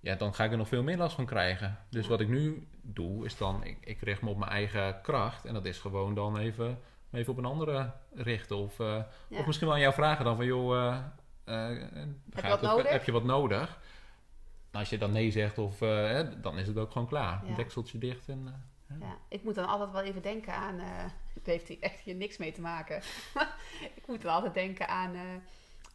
Ja, 0.00 0.14
dan 0.14 0.34
ga 0.34 0.44
ik 0.44 0.50
er 0.50 0.56
nog 0.56 0.68
veel 0.68 0.82
meer 0.82 0.96
last 0.96 1.14
van 1.14 1.26
krijgen. 1.26 1.78
Dus 1.90 2.06
wat 2.06 2.20
ik 2.20 2.28
nu 2.28 2.66
doe, 2.82 3.24
is 3.24 3.36
dan, 3.36 3.64
ik, 3.64 3.76
ik 3.80 4.00
richt 4.00 4.22
me 4.22 4.30
op 4.30 4.38
mijn 4.38 4.50
eigen 4.50 5.00
kracht. 5.02 5.44
En 5.44 5.54
dat 5.54 5.64
is 5.64 5.78
gewoon 5.78 6.14
dan 6.14 6.38
even, 6.38 6.78
even 7.12 7.32
op 7.32 7.38
een 7.38 7.44
andere 7.44 7.90
richten. 8.14 8.56
Of, 8.56 8.80
eh, 8.80 9.02
ja. 9.28 9.38
of 9.38 9.46
misschien 9.46 9.66
wel 9.66 9.76
aan 9.76 9.82
jou 9.82 9.94
vragen 9.94 10.24
dan 10.24 10.36
van, 10.36 10.44
joh, 10.46 10.76
eh, 11.44 11.70
eh, 11.70 11.78
wat 12.60 12.88
heb 12.88 13.04
je 13.04 13.12
wat 13.12 13.24
nodig? 13.24 13.78
Nou, 14.70 14.84
als 14.84 14.90
je 14.90 14.98
dan 14.98 15.12
nee 15.12 15.30
zegt, 15.30 15.58
of, 15.58 15.78
dan 16.40 16.58
is 16.58 16.66
het 16.66 16.78
ook 16.78 16.92
gewoon 16.92 17.08
klaar. 17.08 17.40
Ja. 17.44 17.48
Een 17.50 17.54
dekseltje 17.54 17.98
dicht 17.98 18.28
en... 18.28 18.70
Ja, 19.00 19.16
ik 19.28 19.42
moet 19.44 19.54
dan 19.54 19.66
altijd 19.68 19.90
wel 19.90 20.02
even 20.02 20.22
denken 20.22 20.54
aan. 20.54 20.78
het 21.34 21.46
heeft 21.46 21.68
hier 21.68 21.76
echt 21.80 22.00
hier 22.00 22.14
niks 22.14 22.36
mee 22.36 22.52
te 22.52 22.60
maken. 22.60 22.96
ik 23.98 24.02
moet 24.06 24.22
dan 24.22 24.34
altijd 24.34 24.54
denken 24.54 24.88
aan, 24.88 25.16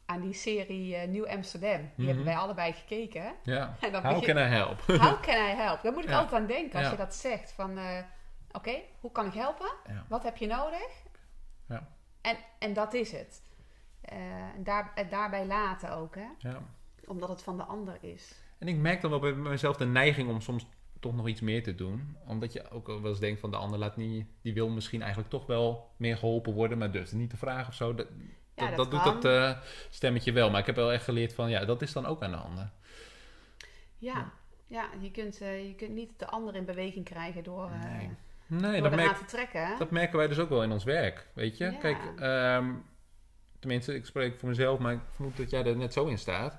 aan 0.05 0.21
die 0.21 0.33
serie 0.33 0.95
Nieuw 0.97 1.27
Amsterdam. 1.27 1.77
Die 1.79 1.89
Mhm. 1.95 2.07
hebben 2.07 2.25
wij 2.25 2.36
allebei 2.36 2.74
gekeken. 2.74 3.33
ja, 3.43 3.75
En 3.81 3.91
dan 3.91 4.03
how 4.03 4.19
begin- 4.19 4.36
can 4.36 4.45
I 4.45 4.47
help? 4.50 4.81
How 4.81 5.21
can 5.25 5.36
I 5.36 5.53
help? 5.55 5.81
Daar 5.81 5.93
moet 5.93 6.03
ik 6.03 6.12
altijd 6.12 6.41
aan 6.41 6.47
denken 6.47 6.79
als 6.79 6.89
je 6.89 6.97
dat 6.97 7.15
zegt. 7.15 7.51
Van, 7.51 7.79
oké, 8.51 8.74
hoe 9.00 9.12
kan 9.12 9.25
ik 9.25 9.33
helpen? 9.33 9.71
Wat 10.07 10.24
heb 10.24 10.38
je 10.38 10.47
nodig? 10.47 10.88
Ja. 11.67 11.88
En, 12.21 12.38
en 12.59 12.74
dat 12.74 12.93
is 12.93 13.12
het. 13.12 13.41
Eh, 14.01 14.17
daar, 14.63 14.91
het 14.95 15.09
daarbij 15.09 15.45
laten 15.45 15.91
ook, 15.91 16.15
hè? 16.15 16.27
ja. 16.38 16.62
Omdat 17.05 17.29
het 17.29 17.43
van 17.43 17.57
de 17.57 17.63
ander 17.63 17.97
is. 18.01 18.36
En 18.57 18.67
ik 18.67 18.77
merk 18.77 19.01
dan 19.01 19.09
wel 19.09 19.19
bij 19.19 19.33
mezelf 19.33 19.77
de 19.77 19.86
neiging 19.86 20.29
om 20.29 20.41
soms 20.41 20.65
toch 21.00 21.15
nog 21.15 21.27
iets 21.27 21.41
meer 21.41 21.63
te 21.63 21.75
doen. 21.75 22.17
Omdat 22.25 22.53
je 22.53 22.69
ook 22.69 22.88
wel 22.88 23.05
eens 23.05 23.19
denkt 23.19 23.39
van 23.39 23.51
de 23.51 23.57
ander 23.57 23.79
laat 23.79 23.97
niet, 23.97 24.25
die 24.41 24.53
wil 24.53 24.69
misschien 24.69 25.01
eigenlijk 25.01 25.29
toch 25.31 25.45
wel 25.45 25.89
meer 25.97 26.17
geholpen 26.17 26.53
worden, 26.53 26.77
maar 26.77 26.91
durft 26.91 27.09
het 27.09 27.19
niet 27.19 27.29
te 27.29 27.38
vragen 27.38 27.67
of 27.67 27.74
zo. 27.74 27.95
Dat, 27.95 28.07
Ja, 28.55 28.67
dat, 28.67 28.77
dat 28.77 28.91
doet 28.91 29.03
dat 29.03 29.25
eh, 29.25 29.62
stemmetje 29.89 30.31
wel. 30.31 30.50
Maar 30.50 30.59
ik 30.59 30.65
heb 30.65 30.75
wel 30.75 30.91
echt 30.91 31.03
geleerd 31.03 31.33
van 31.33 31.50
ja, 31.50 31.65
dat 31.65 31.81
is 31.81 31.93
dan 31.93 32.05
ook 32.05 32.21
aan 32.21 32.31
de 32.31 32.38
ander. 32.38 32.71
Ja, 33.97 34.31
ja 34.67 34.89
je, 35.00 35.12
kunt, 35.12 35.41
eh, 35.41 35.67
je 35.67 35.75
kunt 35.75 35.93
niet 35.93 36.19
de 36.19 36.27
ander 36.27 36.55
in 36.55 36.65
beweging 36.65 37.05
krijgen 37.05 37.43
door, 37.43 37.69
Nee. 37.69 38.09
Nee, 38.48 38.82
dat, 38.82 38.92
eraan 38.92 39.06
merk, 39.06 39.18
te 39.18 39.25
trekken. 39.25 39.68
hè? 39.68 39.77
dat 39.77 39.92
merken 39.92 40.18
wij 40.18 40.27
dus 40.27 40.39
ook 40.39 40.50
wel 40.50 40.63
in 40.63 40.72
ons 40.72 40.84
werk. 40.84 41.27
Weet 41.34 41.58
je, 41.58 41.63
Ja. 41.66 41.72
kijk, 41.72 41.98
ehm, 42.20 42.66
tenminste, 43.60 43.96
ik 43.96 44.06
spreek 44.06 44.39
voor 44.39 44.50
mezelf, 44.50 44.80
maar 44.80 44.94
ik 44.94 45.00
vermoed 45.12 45.38
dat 45.38 45.50
jij 45.50 45.66
er 45.66 45.77
net 45.77 45.94
zo 45.94 46.06
in 46.06 46.18
staat. 46.18 46.58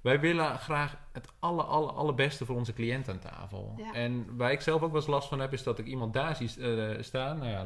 Wij 0.00 0.20
willen 0.20 0.58
graag 0.58 0.96
het 1.12 1.28
aller, 1.38 1.64
aller, 1.64 1.90
allerbeste 1.90 2.44
voor 2.44 2.56
onze 2.56 2.72
cliënt 2.72 3.08
aan 3.08 3.18
tafel. 3.18 3.74
Ja. 3.76 3.92
En 3.94 4.36
waar 4.36 4.52
ik 4.52 4.60
zelf 4.60 4.82
ook 4.82 4.90
wel 4.92 5.00
eens 5.00 5.10
last 5.10 5.28
van 5.28 5.40
heb, 5.40 5.52
is 5.52 5.62
dat 5.62 5.78
ik 5.78 5.86
iemand 5.86 6.12
daar 6.12 6.36
zie 6.36 6.50
eh, 6.76 7.02
staan, 7.02 7.38
nou 7.38 7.50
ja, 7.50 7.64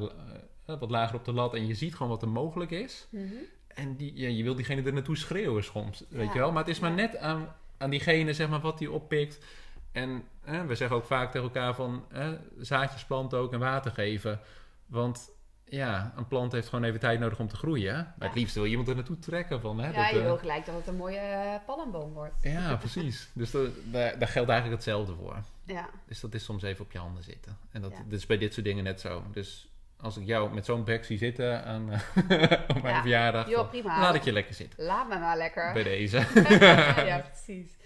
eh, 0.67 0.79
wat 0.79 0.91
lager 0.91 1.17
op 1.17 1.25
de 1.25 1.33
lat, 1.33 1.55
en 1.55 1.67
je 1.67 1.75
ziet 1.75 1.95
gewoon 1.95 2.13
wat 2.13 2.23
er 2.23 2.29
mogelijk 2.29 2.71
is. 2.71 3.07
Mhm. 3.11 3.25
En 3.69 3.97
die, 3.97 4.13
ja, 4.15 4.29
je 4.29 4.43
wil 4.43 4.55
diegene 4.55 4.83
er 4.83 4.93
naartoe 4.93 5.17
schreeuwen 5.17 5.65
soms, 5.65 6.05
weet 6.09 6.33
je 6.33 6.39
wel. 6.39 6.53
Maar 6.53 6.63
het 6.65 6.71
is 6.75 6.81
maar 6.81 6.93
net 6.93 7.17
aan, 7.17 7.55
aan 7.79 7.91
diegene, 7.91 8.33
zeg 8.33 8.49
maar, 8.49 8.61
wat 8.61 8.79
die 8.79 8.91
oppikt. 8.91 9.45
En 9.93 10.25
hè, 10.45 10.67
we 10.67 10.75
zeggen 10.75 10.97
ook 10.97 11.05
vaak 11.05 11.31
tegen 11.31 11.47
elkaar 11.47 11.75
van 11.75 12.05
hè, 12.13 12.37
zaadjes 12.59 13.05
planten 13.05 13.39
ook 13.39 13.53
en 13.53 13.59
water 13.59 13.91
geven. 13.93 14.41
Want 14.87 15.31
ja, 15.65 16.13
een 16.17 16.27
plant 16.29 16.53
heeft 16.53 16.69
gewoon 16.69 16.85
even 16.85 17.01
tijd 17.01 17.21
nodig 17.21 17.39
om 17.39 17.49
te 17.49 17.57
groeien. 17.57 17.95
Maar 17.95 18.15
Ja. 18.19 18.27
het 18.27 18.35
liefst 18.35 18.55
wil 18.55 18.65
je 18.65 18.71
iemand 18.71 18.89
er 18.89 18.95
naartoe 18.95 19.19
trekken 19.19 19.61
van. 19.61 19.79
Hè, 19.81 19.91
Ja, 19.91 20.03
dat, 20.03 20.11
je 20.11 20.19
eh, 20.19 20.23
wil 20.25 20.39
gelijk 20.39 20.67
dat 20.67 20.75
het 20.75 20.87
een 20.87 20.97
mooie 20.97 21.17
eh, 21.19 21.55
palmboom 21.67 22.13
wordt. 22.13 22.35
ja, 22.43 22.77
precies. 22.85 23.29
Dus 23.33 23.51
dat- 23.51 23.71
daar, 23.85 24.19
daar 24.19 24.29
geldt 24.29 24.51
eigenlijk 24.51 24.81
hetzelfde 24.83 25.15
voor. 25.15 25.43
Ja, 25.65 25.89
Dus 26.07 26.21
dat 26.21 26.35
is 26.35 26.45
soms 26.45 26.63
even 26.63 26.85
op 26.85 26.93
je 26.93 26.99
handen 26.99 27.23
zitten. 27.23 27.57
En 27.71 27.83
dat, 27.83 27.91
Ja. 27.91 27.97
dat 28.09 28.13
is 28.19 28.27
bij 28.27 28.39
dit 28.39 28.53
soort 28.53 28.67
dingen 28.67 28.85
net 28.85 29.01
zo. 29.01 29.23
Dus 29.33 29.69
als 29.97 30.17
ik 30.17 30.27
jou 30.27 30.55
met 30.55 30.65
zo'n 30.65 30.85
bek 30.85 31.05
zie 31.05 31.19
zitten 31.19 31.65
aan, 31.65 31.83
op 32.69 32.83
mijn 32.83 32.95
Ja. 32.95 33.01
verjaardag, 33.01 33.47
joh, 33.49 33.57
dan 33.57 33.69
prima. 33.69 34.01
laat 34.01 34.15
ik 34.15 34.23
je 34.23 34.33
lekker 34.33 34.55
zitten. 34.55 34.85
Laat 34.85 35.09
me 35.09 35.19
maar 35.19 35.37
lekker. 35.37 35.73
Bij 35.73 35.83
deze. 35.83 36.17
ja, 37.07 37.19
precies. 37.33 37.77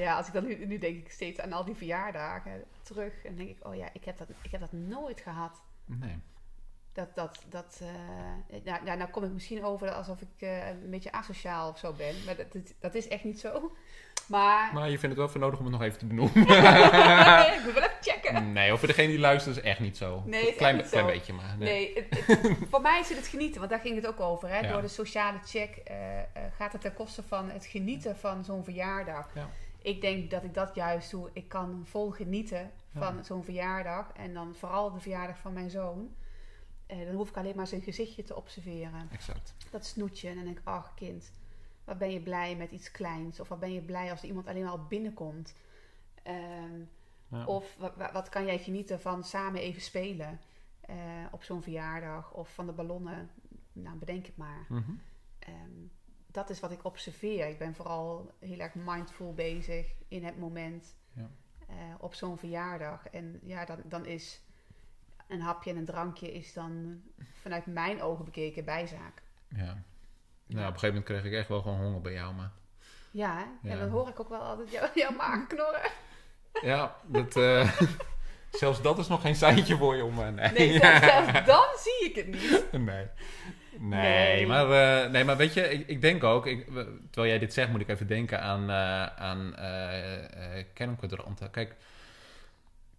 Ja, 0.00 0.16
als 0.16 0.26
ik 0.26 0.32
dan 0.32 0.44
nu, 0.46 0.66
nu 0.66 0.78
denk 0.78 0.96
ik 0.96 1.10
steeds 1.10 1.40
aan 1.40 1.52
al 1.52 1.64
die 1.64 1.74
verjaardagen 1.74 2.64
terug. 2.82 3.24
En 3.24 3.36
denk 3.36 3.48
ik, 3.48 3.66
oh 3.66 3.74
ja, 3.74 3.88
ik 3.92 4.04
heb 4.04 4.18
dat, 4.18 4.28
ik 4.42 4.50
heb 4.50 4.60
dat 4.60 4.72
nooit 4.72 5.20
gehad. 5.20 5.62
Nee. 5.84 6.18
Dat, 6.92 7.14
dat, 7.14 7.42
dat, 7.48 7.80
nou, 8.64 8.84
nou, 8.84 8.98
nou 8.98 9.10
kom 9.10 9.24
ik 9.24 9.30
misschien 9.32 9.64
over 9.64 9.90
alsof 9.90 10.20
ik 10.20 10.28
eh, 10.38 10.68
een 10.68 10.90
beetje 10.90 11.12
asociaal 11.12 11.68
of 11.70 11.78
zo 11.78 11.92
ben. 11.92 12.14
Maar 12.26 12.36
dat, 12.36 12.52
dat, 12.52 12.74
dat 12.80 12.94
is 12.94 13.08
echt 13.08 13.24
niet 13.24 13.40
zo. 13.40 13.72
Maar, 14.26 14.74
Maar 14.74 14.84
je 14.90 14.98
vindt 14.98 15.08
het 15.08 15.16
wel 15.16 15.28
voor 15.28 15.40
nodig 15.40 15.58
om 15.58 15.64
het 15.64 15.74
nog 15.74 15.82
even 15.82 15.98
te 15.98 16.06
benoemen. 16.06 16.40
ik 17.56 17.60
moet 17.64 17.72
wel 17.74 17.82
even 17.82 17.90
checken. 18.00 18.52
nee, 18.52 18.72
of 18.72 18.78
voor 18.78 18.88
degene 18.88 19.08
die 19.08 19.18
luistert 19.18 19.56
is 19.56 19.62
echt 19.62 19.80
niet 19.80 19.96
zo. 19.96 20.22
Nee, 20.26 20.40
het 20.40 20.50
is 20.50 20.56
klein, 20.56 20.82
klein 20.88 21.06
beetje 21.06 21.32
maar. 21.32 21.56
Nee, 21.58 21.92
het- 21.94 22.26
het- 22.26 22.56
voor 22.70 22.80
mij 22.80 23.02
zit 23.02 23.16
het 23.16 23.26
genieten, 23.26 23.58
want 23.58 23.70
daar 23.70 23.80
ging 23.80 23.94
het 23.96 24.06
ook 24.06 24.20
over. 24.20 24.48
Hè? 24.48 24.58
Ja. 24.58 24.72
Door 24.72 24.80
de 24.82 24.88
sociale 24.88 25.38
check 25.44 25.76
eh, 25.76 25.96
gaat 26.56 26.72
het 26.72 26.80
ten 26.80 26.94
koste 26.94 27.22
van 27.22 27.50
het 27.50 27.66
genieten 27.66 28.16
van 28.16 28.44
zo'n 28.44 28.64
verjaardag. 28.64 29.30
Ja. 29.34 29.48
Ik 29.82 30.00
denk 30.00 30.30
dat 30.30 30.44
ik 30.44 30.54
dat 30.54 30.74
juist 30.74 31.10
doe. 31.10 31.30
Ik 31.32 31.48
kan 31.48 31.82
vol 31.86 32.10
genieten 32.10 32.70
van 32.96 33.16
Ja. 33.16 33.22
zo'n 33.22 33.44
verjaardag. 33.44 34.12
En 34.12 34.34
dan 34.34 34.54
vooral 34.54 34.92
de 34.92 35.00
verjaardag 35.00 35.38
van 35.38 35.52
mijn 35.52 35.70
zoon. 35.70 36.14
Eh, 36.86 37.04
dan 37.06 37.14
hoef 37.14 37.28
ik 37.28 37.36
alleen 37.36 37.56
maar 37.56 37.66
zijn 37.66 37.82
gezichtje 37.82 38.22
te 38.24 38.36
observeren. 38.36 39.08
Exact. 39.12 39.54
Dat 39.70 39.84
snoetje. 39.86 40.28
En 40.28 40.34
dan 40.34 40.44
denk 40.44 40.58
ik, 40.58 40.66
ach 40.66 40.94
kind, 40.94 41.32
wat 41.84 41.98
ben 41.98 42.10
je 42.10 42.20
blij 42.20 42.56
met 42.56 42.70
iets 42.70 42.90
kleins? 42.90 43.40
Of 43.40 43.48
wat 43.48 43.60
ben 43.60 43.72
je 43.72 43.80
blij 43.82 44.10
als 44.10 44.22
er 44.22 44.28
iemand 44.28 44.46
alleen 44.46 44.66
al 44.66 44.84
binnenkomt? 44.86 45.54
Ehm, 46.22 46.80
Ja. 47.32 47.44
Of 47.44 47.76
wat, 47.78 47.96
wat- 47.96 48.12
wat 48.12 48.28
kan 48.28 48.44
jij 48.44 48.58
genieten 48.58 49.00
van 49.00 49.24
samen 49.24 49.60
even 49.60 49.82
spelen 49.82 50.40
eh, 50.80 50.96
op 51.30 51.42
zo'n 51.42 51.62
verjaardag 51.62 52.32
of 52.32 52.54
van 52.54 52.66
de 52.66 52.72
ballonnen? 52.72 53.30
Nou, 53.72 53.96
bedenk 53.96 54.26
het 54.26 54.36
maar. 54.36 54.66
Mhm. 54.68 54.90
Ehm, 55.38 55.54
dat 56.32 56.50
is 56.50 56.60
wat 56.60 56.70
ik 56.70 56.84
observeer. 56.84 57.48
Ik 57.48 57.58
ben 57.58 57.74
vooral 57.74 58.34
heel 58.38 58.58
erg 58.58 58.74
mindful 58.74 59.34
bezig 59.34 59.86
in 60.08 60.24
het 60.24 60.38
moment 60.38 60.94
Ja. 61.12 61.30
eh, 61.68 61.74
op 61.98 62.14
zo'n 62.14 62.38
verjaardag. 62.38 63.06
En 63.08 63.40
ja, 63.42 63.64
dan, 63.64 63.76
dan 63.84 64.06
is 64.06 64.40
een 65.28 65.40
hapje 65.40 65.70
en 65.70 65.76
een 65.76 65.84
drankje 65.84 66.32
is 66.32 66.52
dan 66.52 67.02
vanuit 67.32 67.66
mijn 67.66 68.02
ogen 68.02 68.24
bekeken 68.24 68.64
bijzaak. 68.64 69.22
Ja. 69.48 69.82
Nou, 70.46 70.66
op 70.68 70.72
een 70.74 70.78
gegeven 70.78 70.88
moment 70.88 71.04
kreeg 71.04 71.24
ik 71.24 71.32
echt 71.32 71.48
wel 71.48 71.62
gewoon 71.62 71.78
honger 71.80 72.00
bij 72.00 72.12
jou, 72.12 72.34
maar... 72.34 72.50
Ja, 73.12 73.46
en 73.62 73.78
dan 73.78 73.88
hoor 73.88 74.08
ik 74.08 74.20
ook 74.20 74.28
wel 74.28 74.40
altijd 74.40 74.70
jou, 74.70 74.88
jouw 74.94 75.10
maag 75.16 75.46
knorren. 75.46 75.90
Ja, 76.62 76.96
dat, 77.06 77.36
eh, 77.36 77.80
zelfs 78.50 78.82
dat 78.82 78.98
is 78.98 79.08
nog 79.08 79.20
geen 79.20 79.34
seintje 79.36 79.76
voor 79.76 79.96
je 79.96 80.04
om... 80.04 80.18
eh, 80.20 80.28
nee, 80.28 80.50
Nee, 80.52 80.78
zelfs, 80.78 81.00
zelfs 81.04 81.46
dan 81.52 81.64
zie 81.76 82.08
ik 82.10 82.16
het 82.16 82.26
niet. 82.26 82.72
nee. 82.84 83.06
Nee. 83.82 84.46
Maar, 84.46 84.70
eh, 85.04 85.10
nee, 85.10 85.24
maar 85.24 85.36
weet 85.36 85.54
je, 85.54 85.60
ik, 85.70 85.88
ik 85.88 86.00
denk 86.00 86.24
ook... 86.24 86.46
Ik, 86.46 86.64
terwijl 87.10 87.26
jij 87.32 87.38
dit 87.38 87.52
zegt, 87.52 87.70
moet 87.70 87.80
ik 87.80 87.88
even 87.88 88.06
denken 88.06 88.42
aan, 88.42 88.70
eh 88.70 89.06
aan 89.06 89.56
eh, 89.56 90.58
eh, 90.58 90.64
kernkwadranten. 90.74 91.50
Kijk, 91.50 91.76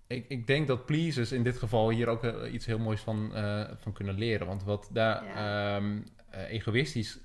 ik, 0.07 0.25
ik 0.27 0.47
denk 0.47 0.67
dat 0.67 0.85
pleasers 0.85 1.31
in 1.31 1.43
dit 1.43 1.57
geval 1.57 1.89
hier 1.89 2.07
ook 2.07 2.23
iets 2.51 2.65
heel 2.65 2.79
moois 2.79 3.01
van, 3.01 3.31
van 3.81 3.93
kunnen 3.93 4.15
leren. 4.17 4.47
Want 4.47 4.63
wat 4.63 4.89
daar 4.91 5.23
Ja. 5.25 5.75
ehm, 5.75 5.97
eh, 6.29 6.49
egoïstisch 6.51 7.19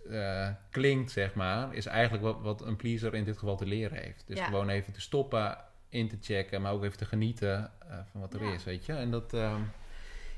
klinkt, 0.71 1.11
zeg 1.11 1.35
maar... 1.35 1.75
is 1.75 1.87
eigenlijk 1.87 2.25
wat, 2.25 2.41
wat 2.41 2.61
een 2.63 2.77
pleaser 2.77 3.15
in 3.15 3.25
dit 3.25 3.39
geval 3.39 3.57
te 3.57 3.67
leren 3.67 3.99
heeft. 3.99 4.25
Dus 4.27 4.39
Ja. 4.39 4.45
gewoon 4.45 4.69
even 4.69 4.93
te 4.93 5.01
stoppen, 5.01 5.59
in 5.89 6.09
te 6.09 6.17
checken... 6.21 6.63
maar 6.63 6.73
ook 6.73 6.85
even 6.85 6.99
te 6.99 7.05
genieten 7.05 7.71
van 8.11 8.21
wat 8.21 8.35
er 8.35 8.45
Ja. 8.45 8.53
is, 8.53 8.65
weet 8.65 8.87
je. 8.87 8.93
En 8.93 9.11
dat... 9.11 9.35
ehm, 9.35 9.61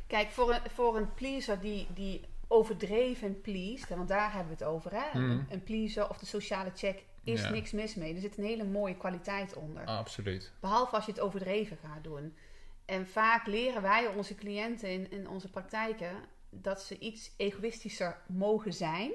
Kijk, 0.06 0.30
voor 0.30 0.50
een, 0.52 0.60
voor 0.74 0.96
een 0.96 1.14
pleaser 1.14 1.60
die, 1.60 1.86
die 1.94 2.20
overdreven 2.48 3.40
pleased, 3.40 3.88
hè, 3.88 3.96
want 3.96 4.08
daar 4.08 4.32
hebben 4.32 4.56
we 4.56 4.64
het 4.64 4.72
over. 4.72 4.90
Hè? 4.94 5.18
Mhm. 5.20 5.40
Een, 5.48 5.62
pleaser 5.62 6.08
of 6.08 6.18
de 6.18 6.26
sociale 6.26 6.70
check 6.74 7.04
is 7.22 7.40
Ja. 7.42 7.50
niks 7.50 7.70
mis 7.72 7.94
mee. 7.94 8.14
Er 8.14 8.20
zit 8.20 8.38
een 8.38 8.44
hele 8.44 8.64
mooie 8.64 8.96
kwaliteit 8.96 9.54
onder. 9.54 9.84
absoluut. 9.84 10.52
Behalve 10.60 10.94
als 10.96 11.04
je 11.04 11.10
het 11.12 11.20
overdreven 11.20 11.76
gaat 11.76 12.04
doen. 12.04 12.36
En 12.84 13.06
vaak 13.06 13.46
leren 13.46 13.82
wij 13.82 14.06
onze 14.06 14.34
cliënten 14.34 14.88
in, 14.90 15.10
in 15.10 15.28
onze 15.28 15.50
praktijken 15.50 16.12
dat 16.50 16.82
ze 16.82 16.98
iets 16.98 17.30
egoïstischer 17.36 18.20
mogen 18.26 18.72
zijn. 18.72 19.12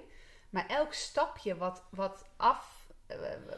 Maar 0.50 0.68
elk 0.68 0.94
stapje 0.94 1.56
wat, 1.58 1.84
wat, 1.90 2.26
af, 2.38 2.88
eh, 3.08 3.18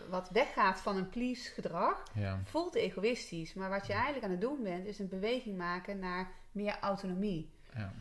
wat 0.10 0.30
weggaat 0.30 0.82
van 0.82 0.96
een 0.98 1.10
please 1.10 1.52
gedrag, 1.52 2.04
Ja. 2.14 2.40
voelt 2.44 2.76
egoïstisch. 2.76 3.54
Maar 3.54 3.70
wat 3.70 3.88
je 3.88 3.94
eigenlijk 3.94 4.24
aan 4.24 4.32
het 4.32 4.42
doen 4.42 4.64
bent, 4.64 4.86
is 4.86 5.00
een 5.00 5.10
beweging 5.10 5.58
maken 5.58 6.00
naar 6.00 6.32
meer 6.52 6.78
autonomie. 6.80 7.50
Ja. 7.74 7.94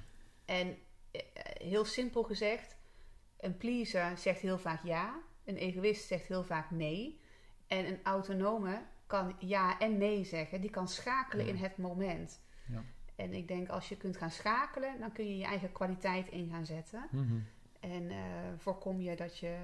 En 0.45 0.77
heel 1.59 1.85
simpel 1.85 2.23
gezegd, 2.23 2.77
een 3.37 3.57
pleaser 3.57 4.19
zegt 4.19 4.41
heel 4.41 4.59
vaak 4.59 4.85
ja, 4.85 5.21
een 5.45 5.57
egoïst 5.57 6.07
zegt 6.07 6.27
heel 6.27 6.45
vaak 6.45 6.71
nee. 6.71 7.21
En 7.67 7.87
een 7.87 8.01
autonome 8.03 8.83
kan 9.07 9.37
ja 9.39 9.79
en 9.79 9.99
nee 9.99 10.25
zeggen. 10.25 10.61
Die 10.61 10.71
kan 10.71 10.89
schakelen 10.89 11.47
Ja. 11.47 11.53
in 11.53 11.59
het 11.59 11.77
moment. 11.77 12.41
Ja. 12.69 12.83
En 13.17 13.33
ik 13.33 13.49
denk 13.49 13.69
als 13.69 13.89
je 13.89 13.97
kunt 13.97 14.17
gaan 14.17 14.31
schakelen, 14.31 15.01
dan 15.01 15.13
kun 15.13 15.29
je 15.29 15.37
je 15.37 15.45
eigen 15.45 15.73
kwaliteit 15.73 16.29
in 16.29 16.49
gaan 16.51 16.67
zetten. 16.67 17.09
Mhm. 17.11 17.39
En 17.81 18.11
eh, 18.11 18.17
voorkom 18.57 19.01
je 19.01 19.17
dat 19.17 19.39
je 19.39 19.57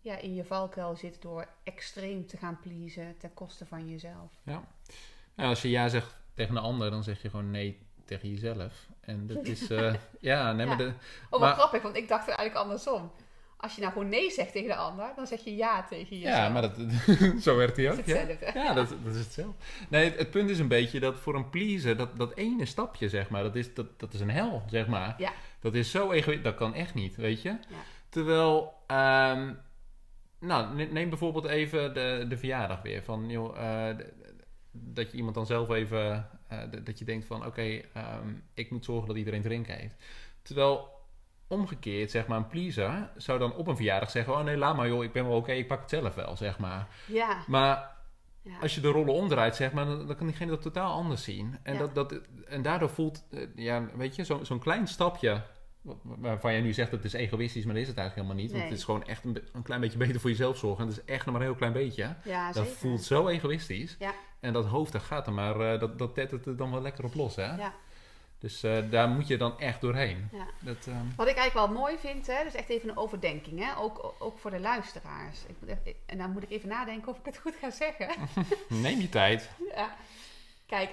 ja, 0.00 0.16
in 0.16 0.34
je 0.34 0.44
valkuil 0.44 0.96
zit 0.96 1.22
door 1.22 1.48
extreem 1.62 2.26
te 2.26 2.36
gaan 2.36 2.60
pleasen 2.60 3.16
ten 3.18 3.34
koste 3.34 3.66
van 3.66 3.88
jezelf. 3.88 4.32
Ja. 4.44 4.68
Nou, 5.34 5.48
als 5.48 5.62
je 5.62 5.70
ja 5.70 5.88
zegt 5.88 6.16
tegen 6.34 6.56
een 6.56 6.62
ander, 6.62 6.90
dan 6.90 7.02
zeg 7.04 7.22
je 7.22 7.30
gewoon 7.30 7.50
nee 7.50 7.86
tegen 8.08 8.28
jezelf. 8.28 8.86
En 9.00 9.26
dat 9.26 9.44
is, 9.46 9.70
eh, 9.70 9.94
ja, 10.20 10.52
nee, 10.52 10.66
maar 10.66 10.76
de, 10.76 10.84
Oh, 10.86 11.30
wat 11.30 11.40
Maar- 11.40 11.52
grappig, 11.54 11.82
want 11.82 11.96
ik 11.96 12.08
dacht 12.08 12.28
er 12.28 12.34
eigenlijk 12.34 12.58
andersom. 12.66 13.10
Als 13.60 13.74
je 13.74 13.80
nou 13.80 13.92
gewoon 13.92 14.08
nee 14.08 14.30
zegt 14.30 14.52
tegen 14.52 14.68
de 14.68 14.74
ander, 14.76 15.12
dan 15.16 15.26
zeg 15.26 15.40
je 15.44 15.56
ja 15.56 15.84
tegen 15.88 16.18
jezelf. 16.18 16.36
ja, 16.36 16.48
maar 16.48 16.62
dat, 16.62 16.76
zo 17.42 17.56
werkt 17.56 17.76
hij 17.76 17.86
Dat 17.86 17.98
ook. 17.98 18.04
is 18.06 18.12
Ja, 18.12 18.18
hetzelfde. 18.26 18.58
ja 18.58 18.72
dat, 18.74 18.88
dat 19.04 19.14
is 19.14 19.18
hetzelfde. 19.24 19.54
Nee, 19.88 20.04
het, 20.04 20.18
het 20.18 20.30
punt 20.30 20.50
is 20.50 20.58
een 20.58 20.68
beetje 20.68 21.00
dat 21.00 21.16
voor 21.18 21.34
een 21.34 21.50
pleaser, 21.50 21.96
dat, 21.96 22.16
dat 22.16 22.34
ene 22.36 22.64
stapje, 22.66 23.08
zeg 23.08 23.30
maar, 23.30 23.42
dat 23.42 23.56
is, 23.56 23.74
dat, 23.74 24.00
dat 24.00 24.12
is 24.14 24.20
een 24.20 24.30
hel, 24.30 24.62
zeg 24.66 24.86
maar. 24.86 25.14
Ja. 25.18 25.32
Dat 25.60 25.74
is 25.74 25.90
zo 25.90 26.10
egoïstisch, 26.10 26.44
dat 26.44 26.54
kan 26.54 26.74
echt 26.74 26.94
niet, 26.94 27.16
weet 27.16 27.42
je. 27.42 27.48
Ja. 27.48 27.56
Terwijl, 28.08 28.74
ehm, 28.86 29.52
nou, 30.40 30.74
ne- 30.74 30.84
neem 30.90 31.08
bijvoorbeeld 31.08 31.44
even 31.46 31.94
de, 31.94 32.24
de 32.28 32.36
verjaardag 32.36 32.82
weer. 32.82 33.02
Van, 33.02 33.28
joh, 33.28 33.58
eh, 33.88 33.96
dat 34.70 35.10
je 35.10 35.16
iemand 35.16 35.34
dan 35.34 35.46
zelf 35.46 35.68
even, 35.70 36.28
dat 36.84 36.98
je 36.98 37.04
denkt 37.04 37.26
van, 37.26 37.46
oké, 37.46 37.80
ehm, 37.92 38.28
ik 38.54 38.70
moet 38.70 38.84
zorgen 38.84 39.08
dat 39.08 39.16
iedereen 39.16 39.42
drinken 39.42 39.74
heeft. 39.76 39.94
Terwijl, 40.42 40.88
omgekeerd, 41.46 42.10
zeg 42.10 42.26
maar, 42.26 42.38
een 42.38 42.46
pleaser 42.46 43.10
zou 43.16 43.38
dan 43.38 43.54
op 43.54 43.66
een 43.66 43.76
verjaardag 43.76 44.10
zeggen, 44.10 44.32
oh 44.32 44.42
nee, 44.44 44.56
laat 44.56 44.76
maar 44.76 44.88
joh, 44.88 45.04
ik 45.04 45.12
ben 45.12 45.28
wel 45.28 45.36
oké, 45.36 45.52
ik 45.52 45.66
pak 45.68 45.80
het 45.80 45.90
zelf 45.90 46.14
wel, 46.14 46.36
zeg 46.36 46.58
maar. 46.58 46.88
Ja, 47.06 47.42
Maar 47.46 47.96
ja. 48.42 48.58
als 48.60 48.74
je 48.74 48.80
de 48.80 48.88
rollen 48.88 49.14
omdraait, 49.14 49.56
zeg 49.56 49.72
maar, 49.72 49.84
dan, 49.84 50.06
dan 50.06 50.16
kan 50.16 50.26
diegene 50.26 50.50
dat 50.50 50.62
totaal 50.62 50.92
anders 50.92 51.22
zien. 51.22 51.58
En, 51.62 51.72
Ja. 51.72 51.78
dat, 51.78 51.94
dat, 51.94 52.20
en 52.46 52.62
daardoor 52.62 52.90
voelt, 52.90 53.24
eh, 53.30 53.40
ja, 53.54 53.86
weet 53.96 54.16
je, 54.16 54.24
zo- 54.24 54.44
zo'n 54.44 54.58
klein 54.58 54.86
stapje, 54.88 55.42
waarvan 56.02 56.52
jij 56.52 56.60
nu 56.60 56.72
zegt 56.72 56.90
dat 56.90 57.02
het 57.02 57.14
is 57.14 57.20
egoïstisch, 57.20 57.64
maar 57.64 57.74
dat 57.74 57.82
is 57.82 57.88
het 57.88 57.98
eigenlijk 57.98 58.28
helemaal 58.28 58.44
niet. 58.48 58.58
Want 58.58 58.70
het 58.70 58.78
is 58.78 58.84
gewoon 58.84 59.06
echt 59.06 59.24
een, 59.24 59.42
een 59.52 59.62
klein 59.62 59.80
beetje 59.80 59.98
beter 59.98 60.20
voor 60.20 60.30
jezelf 60.30 60.56
zorgen. 60.56 60.84
En 60.84 60.90
dat 60.90 60.98
is 60.98 61.04
echt 61.04 61.24
nog 61.24 61.34
maar 61.34 61.42
een 61.42 61.48
heel 61.50 61.56
klein 61.56 61.72
beetje. 61.72 62.14
ja 62.24 62.52
Dat 62.52 62.64
zeker. 62.64 62.78
voelt 62.78 63.02
zo 63.02 63.28
egoïstisch. 63.28 63.96
Ja. 63.98 64.14
En 64.40 64.52
dat 64.52 64.66
hoofd, 64.66 64.92
dat 64.92 65.02
gaat 65.02 65.26
er 65.26 65.32
maar, 65.32 65.60
eh, 65.60 65.80
dat, 65.80 65.98
dat 65.98 66.14
tettert 66.14 66.46
er 66.46 66.56
dan 66.56 66.70
wel 66.70 66.82
lekker 66.82 67.04
op 67.04 67.14
los, 67.14 67.36
hè? 67.36 67.56
Ja. 67.56 67.74
Dus 68.38 68.62
eh, 68.62 68.90
daar 68.90 69.08
moet 69.08 69.26
je 69.26 69.36
dan 69.36 69.58
echt 69.58 69.80
doorheen. 69.80 70.28
Ja. 70.32 70.46
Dat, 70.60 70.86
ehm, 70.86 71.06
Wat 71.16 71.28
ik 71.28 71.36
eigenlijk 71.36 71.66
wel 71.66 71.78
mooi 71.78 71.96
vind, 71.98 72.26
hè, 72.26 72.44
dus 72.44 72.54
echt 72.54 72.68
even 72.68 72.88
een 72.88 72.96
overdenking, 72.96 73.64
hè, 73.64 73.76
ook, 73.78 74.14
ook 74.18 74.38
voor 74.38 74.50
de 74.50 74.60
luisteraars. 74.60 75.38
Ik, 75.84 75.94
en 76.06 76.18
dan 76.18 76.30
moet 76.30 76.42
ik 76.42 76.50
even 76.50 76.68
nadenken 76.68 77.12
of 77.12 77.18
ik 77.18 77.24
het 77.24 77.38
goed 77.38 77.54
ga 77.60 77.70
zeggen. 77.70 78.08
neem 78.68 79.00
je 79.00 79.08
tijd. 79.08 79.50
ja. 79.74 79.96
Kijk, 80.66 80.90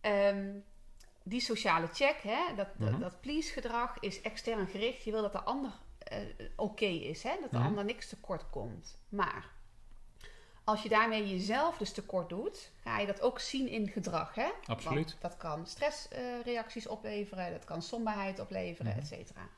ehm, 0.00 0.46
die 1.26 1.40
sociale 1.40 1.86
check, 1.86 2.16
hè, 2.22 2.54
dat, 2.56 2.68
dat- 2.78 2.90
Mhm. 2.90 3.00
dat 3.00 3.20
please 3.20 3.52
gedrag 3.52 3.98
is 4.00 4.20
extern 4.20 4.66
gericht. 4.66 5.04
Je 5.04 5.10
wil 5.10 5.22
dat 5.22 5.32
de 5.32 5.42
ander 5.42 5.72
eh, 5.98 6.18
oké 6.56 6.84
is, 6.84 7.22
hè, 7.22 7.36
dat 7.40 7.50
de 7.50 7.56
Mhm. 7.58 7.66
ander 7.66 7.84
niks 7.84 8.08
tekort 8.08 8.50
komt. 8.50 8.98
Maar 9.08 9.52
als 10.64 10.82
je 10.82 10.88
daarmee 10.88 11.28
jezelf 11.28 11.78
dus 11.78 11.92
tekort 11.92 12.28
doet, 12.28 12.70
ga 12.82 12.98
je 12.98 13.06
dat 13.06 13.20
ook 13.20 13.38
zien 13.40 13.68
in 13.68 13.88
gedrag. 13.88 14.34
Hè? 14.34 14.48
Absoluut. 14.66 15.08
Want 15.10 15.20
dat 15.20 15.36
kan 15.36 15.66
stressreacties 15.66 16.86
opleveren, 16.86 17.50
dat 17.52 17.64
kan 17.64 17.82
somberheid 17.82 18.38
opleveren, 18.38 18.90
Mhm. 18.92 19.00
et 19.00 19.06
cetera. 19.06 19.48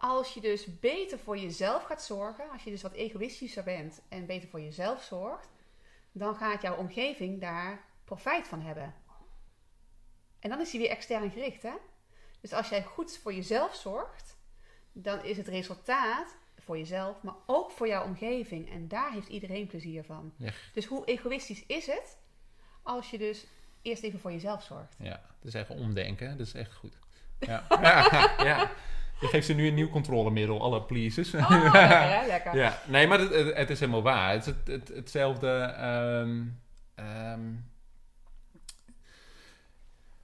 Als 0.00 0.34
je 0.34 0.40
dus 0.40 0.78
beter 0.80 1.18
voor 1.18 1.38
jezelf 1.38 1.82
gaat 1.82 2.02
zorgen, 2.02 2.50
als 2.50 2.64
je 2.64 2.70
dus 2.70 2.82
wat 2.82 2.92
egoïstischer 2.92 3.62
bent 3.64 4.00
en 4.08 4.26
beter 4.26 4.48
voor 4.48 4.60
jezelf 4.60 5.02
zorgt, 5.02 5.48
dan 6.12 6.34
gaat 6.34 6.62
jouw 6.62 6.76
omgeving 6.76 7.40
daar 7.40 7.84
profijt 8.04 8.48
van 8.48 8.60
hebben. 8.60 8.94
En 10.40 10.50
dan 10.50 10.60
is 10.60 10.70
die 10.70 10.80
weer 10.80 10.90
extern 10.90 11.30
gericht, 11.30 11.62
hè? 11.62 11.72
Dus 12.40 12.52
als 12.52 12.68
jij 12.68 12.82
goed 12.82 13.18
voor 13.22 13.34
jezelf 13.34 13.74
zorgt, 13.74 14.36
dan 14.92 15.24
is 15.24 15.36
het 15.36 15.48
resultaat 15.48 16.36
voor 16.58 16.78
jezelf, 16.78 17.22
maar 17.22 17.34
ook 17.46 17.70
voor 17.70 17.88
jouw 17.88 18.04
omgeving. 18.04 18.70
En 18.70 18.88
daar 18.88 19.12
heeft 19.12 19.28
iedereen 19.28 19.66
plezier 19.66 20.04
van. 20.04 20.32
Ja. 20.36 20.50
Dus 20.72 20.86
hoe 20.86 21.04
egoïstisch 21.04 21.66
is 21.66 21.86
het 21.86 22.16
als 22.82 23.10
je 23.10 23.18
dus 23.18 23.46
eerst 23.82 24.02
even 24.02 24.18
voor 24.20 24.32
jezelf 24.32 24.62
zorgt? 24.62 24.94
Ja, 24.98 25.10
dat 25.38 25.48
is 25.48 25.54
echt 25.54 25.70
omdenken. 25.70 26.38
Dat 26.38 26.46
is 26.46 26.54
echt 26.54 26.74
goed. 26.74 26.98
Ja. 27.38 27.64
ja, 27.68 28.10
ja. 28.50 28.70
Je 29.20 29.26
geeft 29.26 29.46
ze 29.46 29.52
nu 29.54 29.66
een 29.68 29.74
nieuw 29.74 29.88
controlemiddel, 29.88 30.62
alle 30.62 30.82
pleases. 30.82 31.34
Oh, 31.34 31.50
lekker, 31.50 31.82
hè? 32.20 32.26
Lekker. 32.26 32.56
Ja, 32.56 32.78
nee, 32.86 33.06
maar 33.06 33.18
het, 33.18 33.54
het, 33.56 33.70
is 33.70 33.80
helemaal 33.80 34.02
waar. 34.02 34.30
Het 34.32 34.40
is 34.40 34.46
het, 34.46 34.66
het- 34.66 34.88
hetzelfde. 34.88 35.48
ehm. 36.94 37.52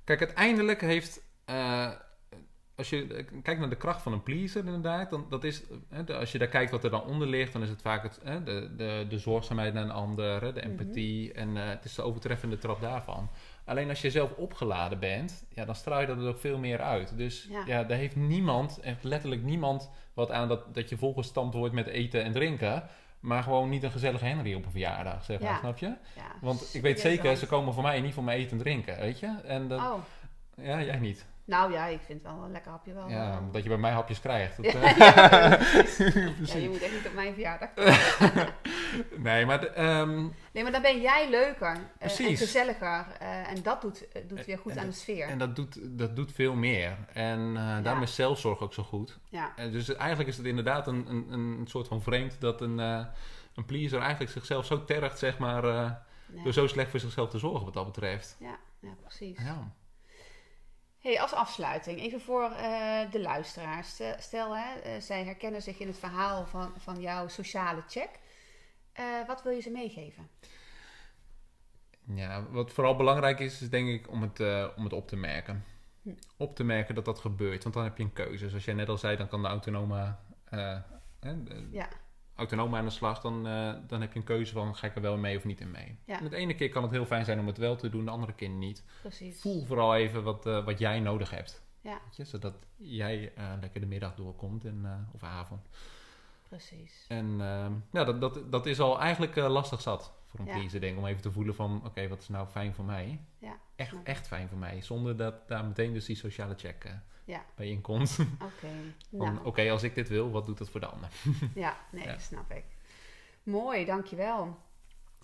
Kijk, 0.05 0.21
uiteindelijk 0.21 0.81
heeft. 0.81 1.23
eh, 1.45 1.91
als 2.77 2.91
je 2.91 3.07
kijkt 3.43 3.61
naar 3.61 3.69
de 3.69 3.77
kracht 3.77 4.03
van 4.03 4.13
een 4.13 4.23
pleaser, 4.23 4.65
inderdaad, 4.65 5.11
dan 5.11 5.27
dat 5.31 5.45
is. 5.45 5.63
hè, 5.89 6.05
de- 6.05 6.17
als 6.17 6.33
je 6.33 6.39
daar 6.39 6.49
kijkt 6.49 6.71
wat 6.71 6.85
er 6.85 6.91
dan 6.91 7.05
onder 7.05 7.29
ligt, 7.29 7.53
dan 7.53 7.63
is 7.63 7.69
het 7.69 7.83
vaak 7.83 8.03
het, 8.03 8.21
hè, 8.25 8.43
de, 8.43 8.75
de, 8.77 9.07
de 9.09 9.19
zorgzaamheid 9.19 9.75
naar 9.75 9.83
een 9.85 9.91
ander, 9.91 10.41
de 10.55 10.61
Mhm. 10.61 10.71
empathie. 10.71 11.33
En 11.33 11.57
eh, 11.57 11.69
het 11.69 11.85
is 11.85 11.95
de 11.95 12.03
overtreffende 12.03 12.59
trap 12.59 12.81
daarvan. 12.81 13.31
Alleen 13.65 13.89
als 13.89 14.01
je 14.03 14.11
zelf 14.11 14.33
opgeladen 14.33 14.99
bent, 14.99 15.45
ja, 15.49 15.65
dan 15.65 15.75
straal 15.75 16.01
je 16.01 16.07
dat 16.07 16.19
er 16.19 16.29
ook 16.29 16.39
veel 16.39 16.59
meer 16.59 16.81
uit. 16.81 17.17
Dus 17.17 17.47
Ja. 17.51 17.63
ja, 17.67 17.85
daar 17.85 17.99
heeft 17.99 18.17
niemand, 18.17 18.81
echt 18.81 19.05
letterlijk 19.05 19.43
niemand, 19.43 19.91
wat 20.15 20.31
aan 20.31 20.49
dat, 20.49 20.75
dat 20.75 20.89
je 20.89 20.97
volgestampt 20.97 21.55
wordt 21.55 21.75
met 21.75 21.87
eten 21.87 22.23
en 22.25 22.33
drinken. 22.33 22.83
Maar 23.25 23.43
gewoon 23.43 23.69
niet 23.69 23.83
een 23.83 23.91
gezellige 23.91 24.25
Henry 24.25 24.55
op 24.55 24.65
een 24.65 24.71
verjaardag, 24.71 25.25
zeg 25.25 25.41
maar, 25.41 25.51
Ja. 25.51 25.59
snap 25.59 25.79
je? 25.79 25.87
Ja, 25.87 26.23
Want 26.41 26.75
ik 26.75 26.83
weet 26.83 27.01
zeker, 27.01 27.37
ze 27.37 27.47
komen 27.47 27.75
voor 27.75 27.83
mij 27.83 28.01
niet 28.01 28.15
voor 28.15 28.25
mijn 28.25 28.39
eten 28.39 28.51
en 28.57 28.63
drinken, 28.63 28.99
weet 28.99 29.19
je? 29.19 29.35
En 29.47 29.69
dat, 29.69 29.81
Oh, 29.81 29.99
ja, 30.57 30.83
jij 30.83 30.99
niet. 30.99 31.25
Nou 31.47 31.73
ja, 31.73 31.87
ik 31.87 32.01
vind 32.05 32.23
wel 32.23 32.43
een 32.45 32.53
lekker 32.53 32.71
hapje 32.71 32.93
wel. 32.93 33.09
Ja, 33.09 33.31
eh, 33.33 33.39
dat 33.53 33.63
je 33.63 33.69
bij 33.69 33.79
mij 33.79 33.91
hapjes 33.93 34.21
krijgt. 34.21 34.63
Dat, 34.63 34.73
Ja, 34.73 34.81
ja, 34.97 35.57
precies. 35.57 36.53
ja, 36.53 36.59
je 36.59 36.69
moet 36.69 36.83
echt 36.83 36.93
niet 36.93 37.07
op 37.07 37.15
mijn 37.15 37.33
verjaardag. 37.33 37.69
Nee, 39.17 39.47
maar 39.47 39.61
de, 39.61 39.69
ehm, 39.69 40.23
Nee, 40.53 40.63
maar 40.63 40.73
dan 40.73 40.83
ben 40.83 41.01
jij 41.01 41.31
leuker 41.31 41.79
eh, 41.99 42.21
en 42.21 42.37
gezelliger. 42.37 43.07
eh, 43.19 43.51
en 43.51 43.63
dat 43.63 43.81
doet, 43.81 44.07
doet 44.29 44.45
weer 44.47 44.59
goed 44.59 44.73
En 44.73 44.79
aan 44.79 44.87
de 44.87 44.93
sfeer. 44.93 45.29
en 45.29 45.39
dat 45.39 45.57
doet, 45.57 45.79
dat 45.99 46.17
doet 46.17 46.33
veel 46.33 46.55
meer. 46.55 46.97
En 47.13 47.57
eh, 47.57 47.83
daarom 47.83 48.03
is 48.03 48.15
zelfzorg 48.15 48.61
ook 48.61 48.75
zo 48.75 48.83
goed. 48.83 49.19
ja, 49.29 49.53
dus 49.57 49.95
eigenlijk 49.95 50.29
is 50.29 50.37
het 50.37 50.47
inderdaad 50.47 50.87
een, 50.87 51.07
een, 51.09 51.33
een 51.33 51.67
soort 51.67 51.89
van 51.89 52.03
vreemd 52.03 52.41
dat 52.41 52.61
een, 52.61 52.79
een 52.79 53.65
pleaser 53.67 54.01
eigenlijk 54.01 54.31
zichzelf 54.31 54.67
zo 54.67 54.85
tergt, 54.85 55.19
zeg 55.19 55.39
maar, 55.39 55.63
door 56.45 56.53
zo 56.53 56.67
slecht 56.67 56.91
voor 56.91 57.01
zichzelf 57.01 57.31
te 57.31 57.39
zorgen 57.39 57.65
wat 57.65 57.75
dat 57.75 57.85
betreft. 57.87 58.37
ja, 58.41 58.59
ja, 58.81 58.91
precies. 59.01 59.39
Ja. 59.39 59.73
Hey, 61.05 61.21
als 61.21 61.33
afsluiting, 61.33 62.01
even 62.01 62.21
voor 62.21 62.51
eh, 62.51 63.11
de 63.11 63.21
luisteraars. 63.21 64.01
Stel, 64.19 64.57
hè, 64.57 64.75
eh, 64.75 65.01
zij 65.01 65.25
herkennen 65.25 65.63
zich 65.63 65.79
in 65.79 65.87
het 65.87 65.99
verhaal 65.99 66.47
van, 66.47 66.73
van 66.77 67.01
jouw 67.01 67.29
sociale 67.29 67.83
check. 67.89 68.09
Eh, 68.93 69.05
wat 69.27 69.43
wil 69.43 69.53
je 69.53 69.61
ze 69.61 69.71
meegeven? 69.71 70.29
Ja, 72.15 72.47
wat 72.51 72.73
vooral 72.73 72.97
belangrijk 72.97 73.41
is, 73.41 73.63
is 73.63 73.71
denk 73.71 73.89
ik 73.89 74.11
om 74.11 74.23
het, 74.23 74.41
om 74.77 74.85
het 74.85 74.93
op 74.93 75.09
te 75.09 75.17
merken. 75.17 75.65
Hm. 76.03 76.11
Op 76.37 76.57
te 76.57 76.65
merken 76.65 76.95
dat 76.95 77.05
dat 77.05 77.19
gebeurt, 77.19 77.63
want 77.63 77.75
dan 77.75 77.85
heb 77.85 77.97
je 77.97 78.03
een 78.03 78.13
keuze. 78.13 78.49
Zoals 78.49 78.65
jij 78.65 78.75
net 78.75 78.89
al 78.89 78.99
zei, 78.99 79.17
dan 79.17 79.29
kan 79.29 79.43
de 79.43 79.49
autonome, 79.49 80.17
Ja, 81.71 81.89
autonome 82.35 82.77
aan 82.77 82.85
de 82.85 82.91
slag. 82.91 83.21
Dan, 83.21 83.47
eh, 83.47 83.75
dan 83.87 84.01
heb 84.01 84.13
je 84.13 84.19
een 84.19 84.25
keuze 84.25 84.53
van, 84.53 84.77
ga 84.77 84.87
ik 84.87 84.95
er 84.95 85.03
wel 85.03 85.17
mee 85.17 85.37
of 85.37 85.45
niet 85.45 85.61
in 85.61 85.71
mee. 85.71 85.99
Ja. 86.05 86.19
En 86.21 86.29
de 86.29 86.37
ene 86.37 86.55
keer 86.55 86.69
kan 86.69 86.83
het 86.83 86.93
heel 86.93 87.07
fijn 87.07 87.25
zijn 87.25 87.39
om 87.39 87.47
het 87.47 87.59
wel 87.59 87.77
te 87.77 87.89
doen, 87.89 88.05
de 88.05 88.11
andere 88.11 88.33
keer 88.33 88.49
niet. 88.49 88.85
precies. 89.01 89.41
Voel 89.41 89.65
vooral 89.65 89.95
even 89.95 90.23
wat, 90.23 90.47
eh, 90.47 90.65
wat 90.65 90.79
jij 90.79 91.01
nodig 91.01 91.31
hebt. 91.31 91.63
Ja. 91.81 92.01
Weet 92.05 92.17
je, 92.17 92.25
zodat 92.25 92.55
jij 92.77 93.33
eh, 93.35 93.53
lekker 93.61 93.81
de 93.81 93.87
middag 93.87 94.15
doorkomt 94.15 94.65
en, 94.65 95.09
of 95.13 95.23
avond. 95.23 95.69
Precies. 96.49 97.05
En 97.09 97.41
ehm, 97.41 97.73
ja, 97.93 98.05
dat, 98.05 98.21
dat, 98.21 98.53
dat 98.53 98.67
is 98.67 98.81
al 98.81 99.01
eigenlijk 99.01 99.37
lastig 99.37 99.81
zat 99.81 100.13
voor 100.27 100.41
een 100.41 100.47
Ja. 100.47 100.53
denk 100.69 100.83
ik. 100.83 100.97
Om 100.97 101.07
even 101.07 101.23
te 101.23 101.33
voelen 101.33 101.55
van, 101.55 101.83
oké, 101.85 102.09
wat 102.09 102.21
is 102.21 102.29
nou 102.29 102.47
fijn 102.47 102.75
voor 102.75 102.85
mij? 102.85 103.21
Ja, 103.39 103.57
Echt, 103.77 103.95
echt 104.05 104.27
fijn 104.27 104.49
voor 104.49 104.59
mij. 104.59 104.81
Zonder 104.83 105.17
dat 105.17 105.49
daar 105.49 105.65
meteen 105.65 105.93
dus 105.93 106.05
die 106.05 106.17
sociale 106.17 106.55
check 106.57 106.85
eh, 106.85 106.93
Ja. 107.25 107.45
bij 107.55 107.67
inkomt. 107.67 108.19
Oké. 108.43 108.73
Van, 109.19 109.19
Nou, 109.35 109.39
oké, 109.47 109.71
als 109.71 109.83
ik 109.83 109.95
dit 109.95 110.09
wil, 110.09 110.31
wat 110.31 110.47
doet 110.47 110.59
dat 110.59 110.69
voor 110.71 110.81
de 110.81 110.87
ander? 110.87 111.09
ja, 111.55 111.77
nee, 111.91 112.05
Ja. 112.05 112.19
snap 112.19 112.51
ik. 112.53 112.65
Mooi, 113.43 113.85
dankjewel. 113.85 114.57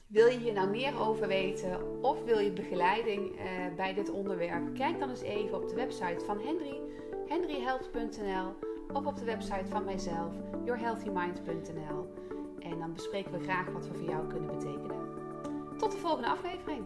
Wil 0.06 0.26
je 0.26 0.38
hier 0.38 0.52
nou 0.52 0.68
meer 0.70 1.00
over 1.00 1.26
weten 1.28 2.02
of 2.02 2.24
wil 2.24 2.38
je 2.38 2.52
begeleiding 2.52 3.36
eh, 3.38 3.44
bij 3.76 3.94
dit 3.94 4.10
onderwerp? 4.10 4.74
Kijk 4.74 4.98
dan 4.98 5.10
eens 5.10 5.20
even 5.20 5.62
op 5.62 5.68
de 5.68 5.74
website 5.74 6.24
van 6.26 6.40
Henry, 6.40 6.76
henryhelpt.nl 7.28 8.58
of 8.92 9.06
op 9.06 9.16
de 9.16 9.24
website 9.24 9.66
van 9.68 9.84
mijzelf, 9.84 10.34
yourhealthymind.nl. 10.64 12.14
En 12.60 12.78
dan 12.78 12.92
bespreken 12.92 13.32
we 13.32 13.42
graag 13.42 13.66
wat 13.72 13.86
we 13.88 13.94
voor 13.94 14.08
jou 14.08 14.26
kunnen 14.28 14.50
betekenen. 14.58 15.08
Tot 15.78 15.92
de 15.92 15.98
volgende 15.98 16.28
aflevering. 16.28 16.84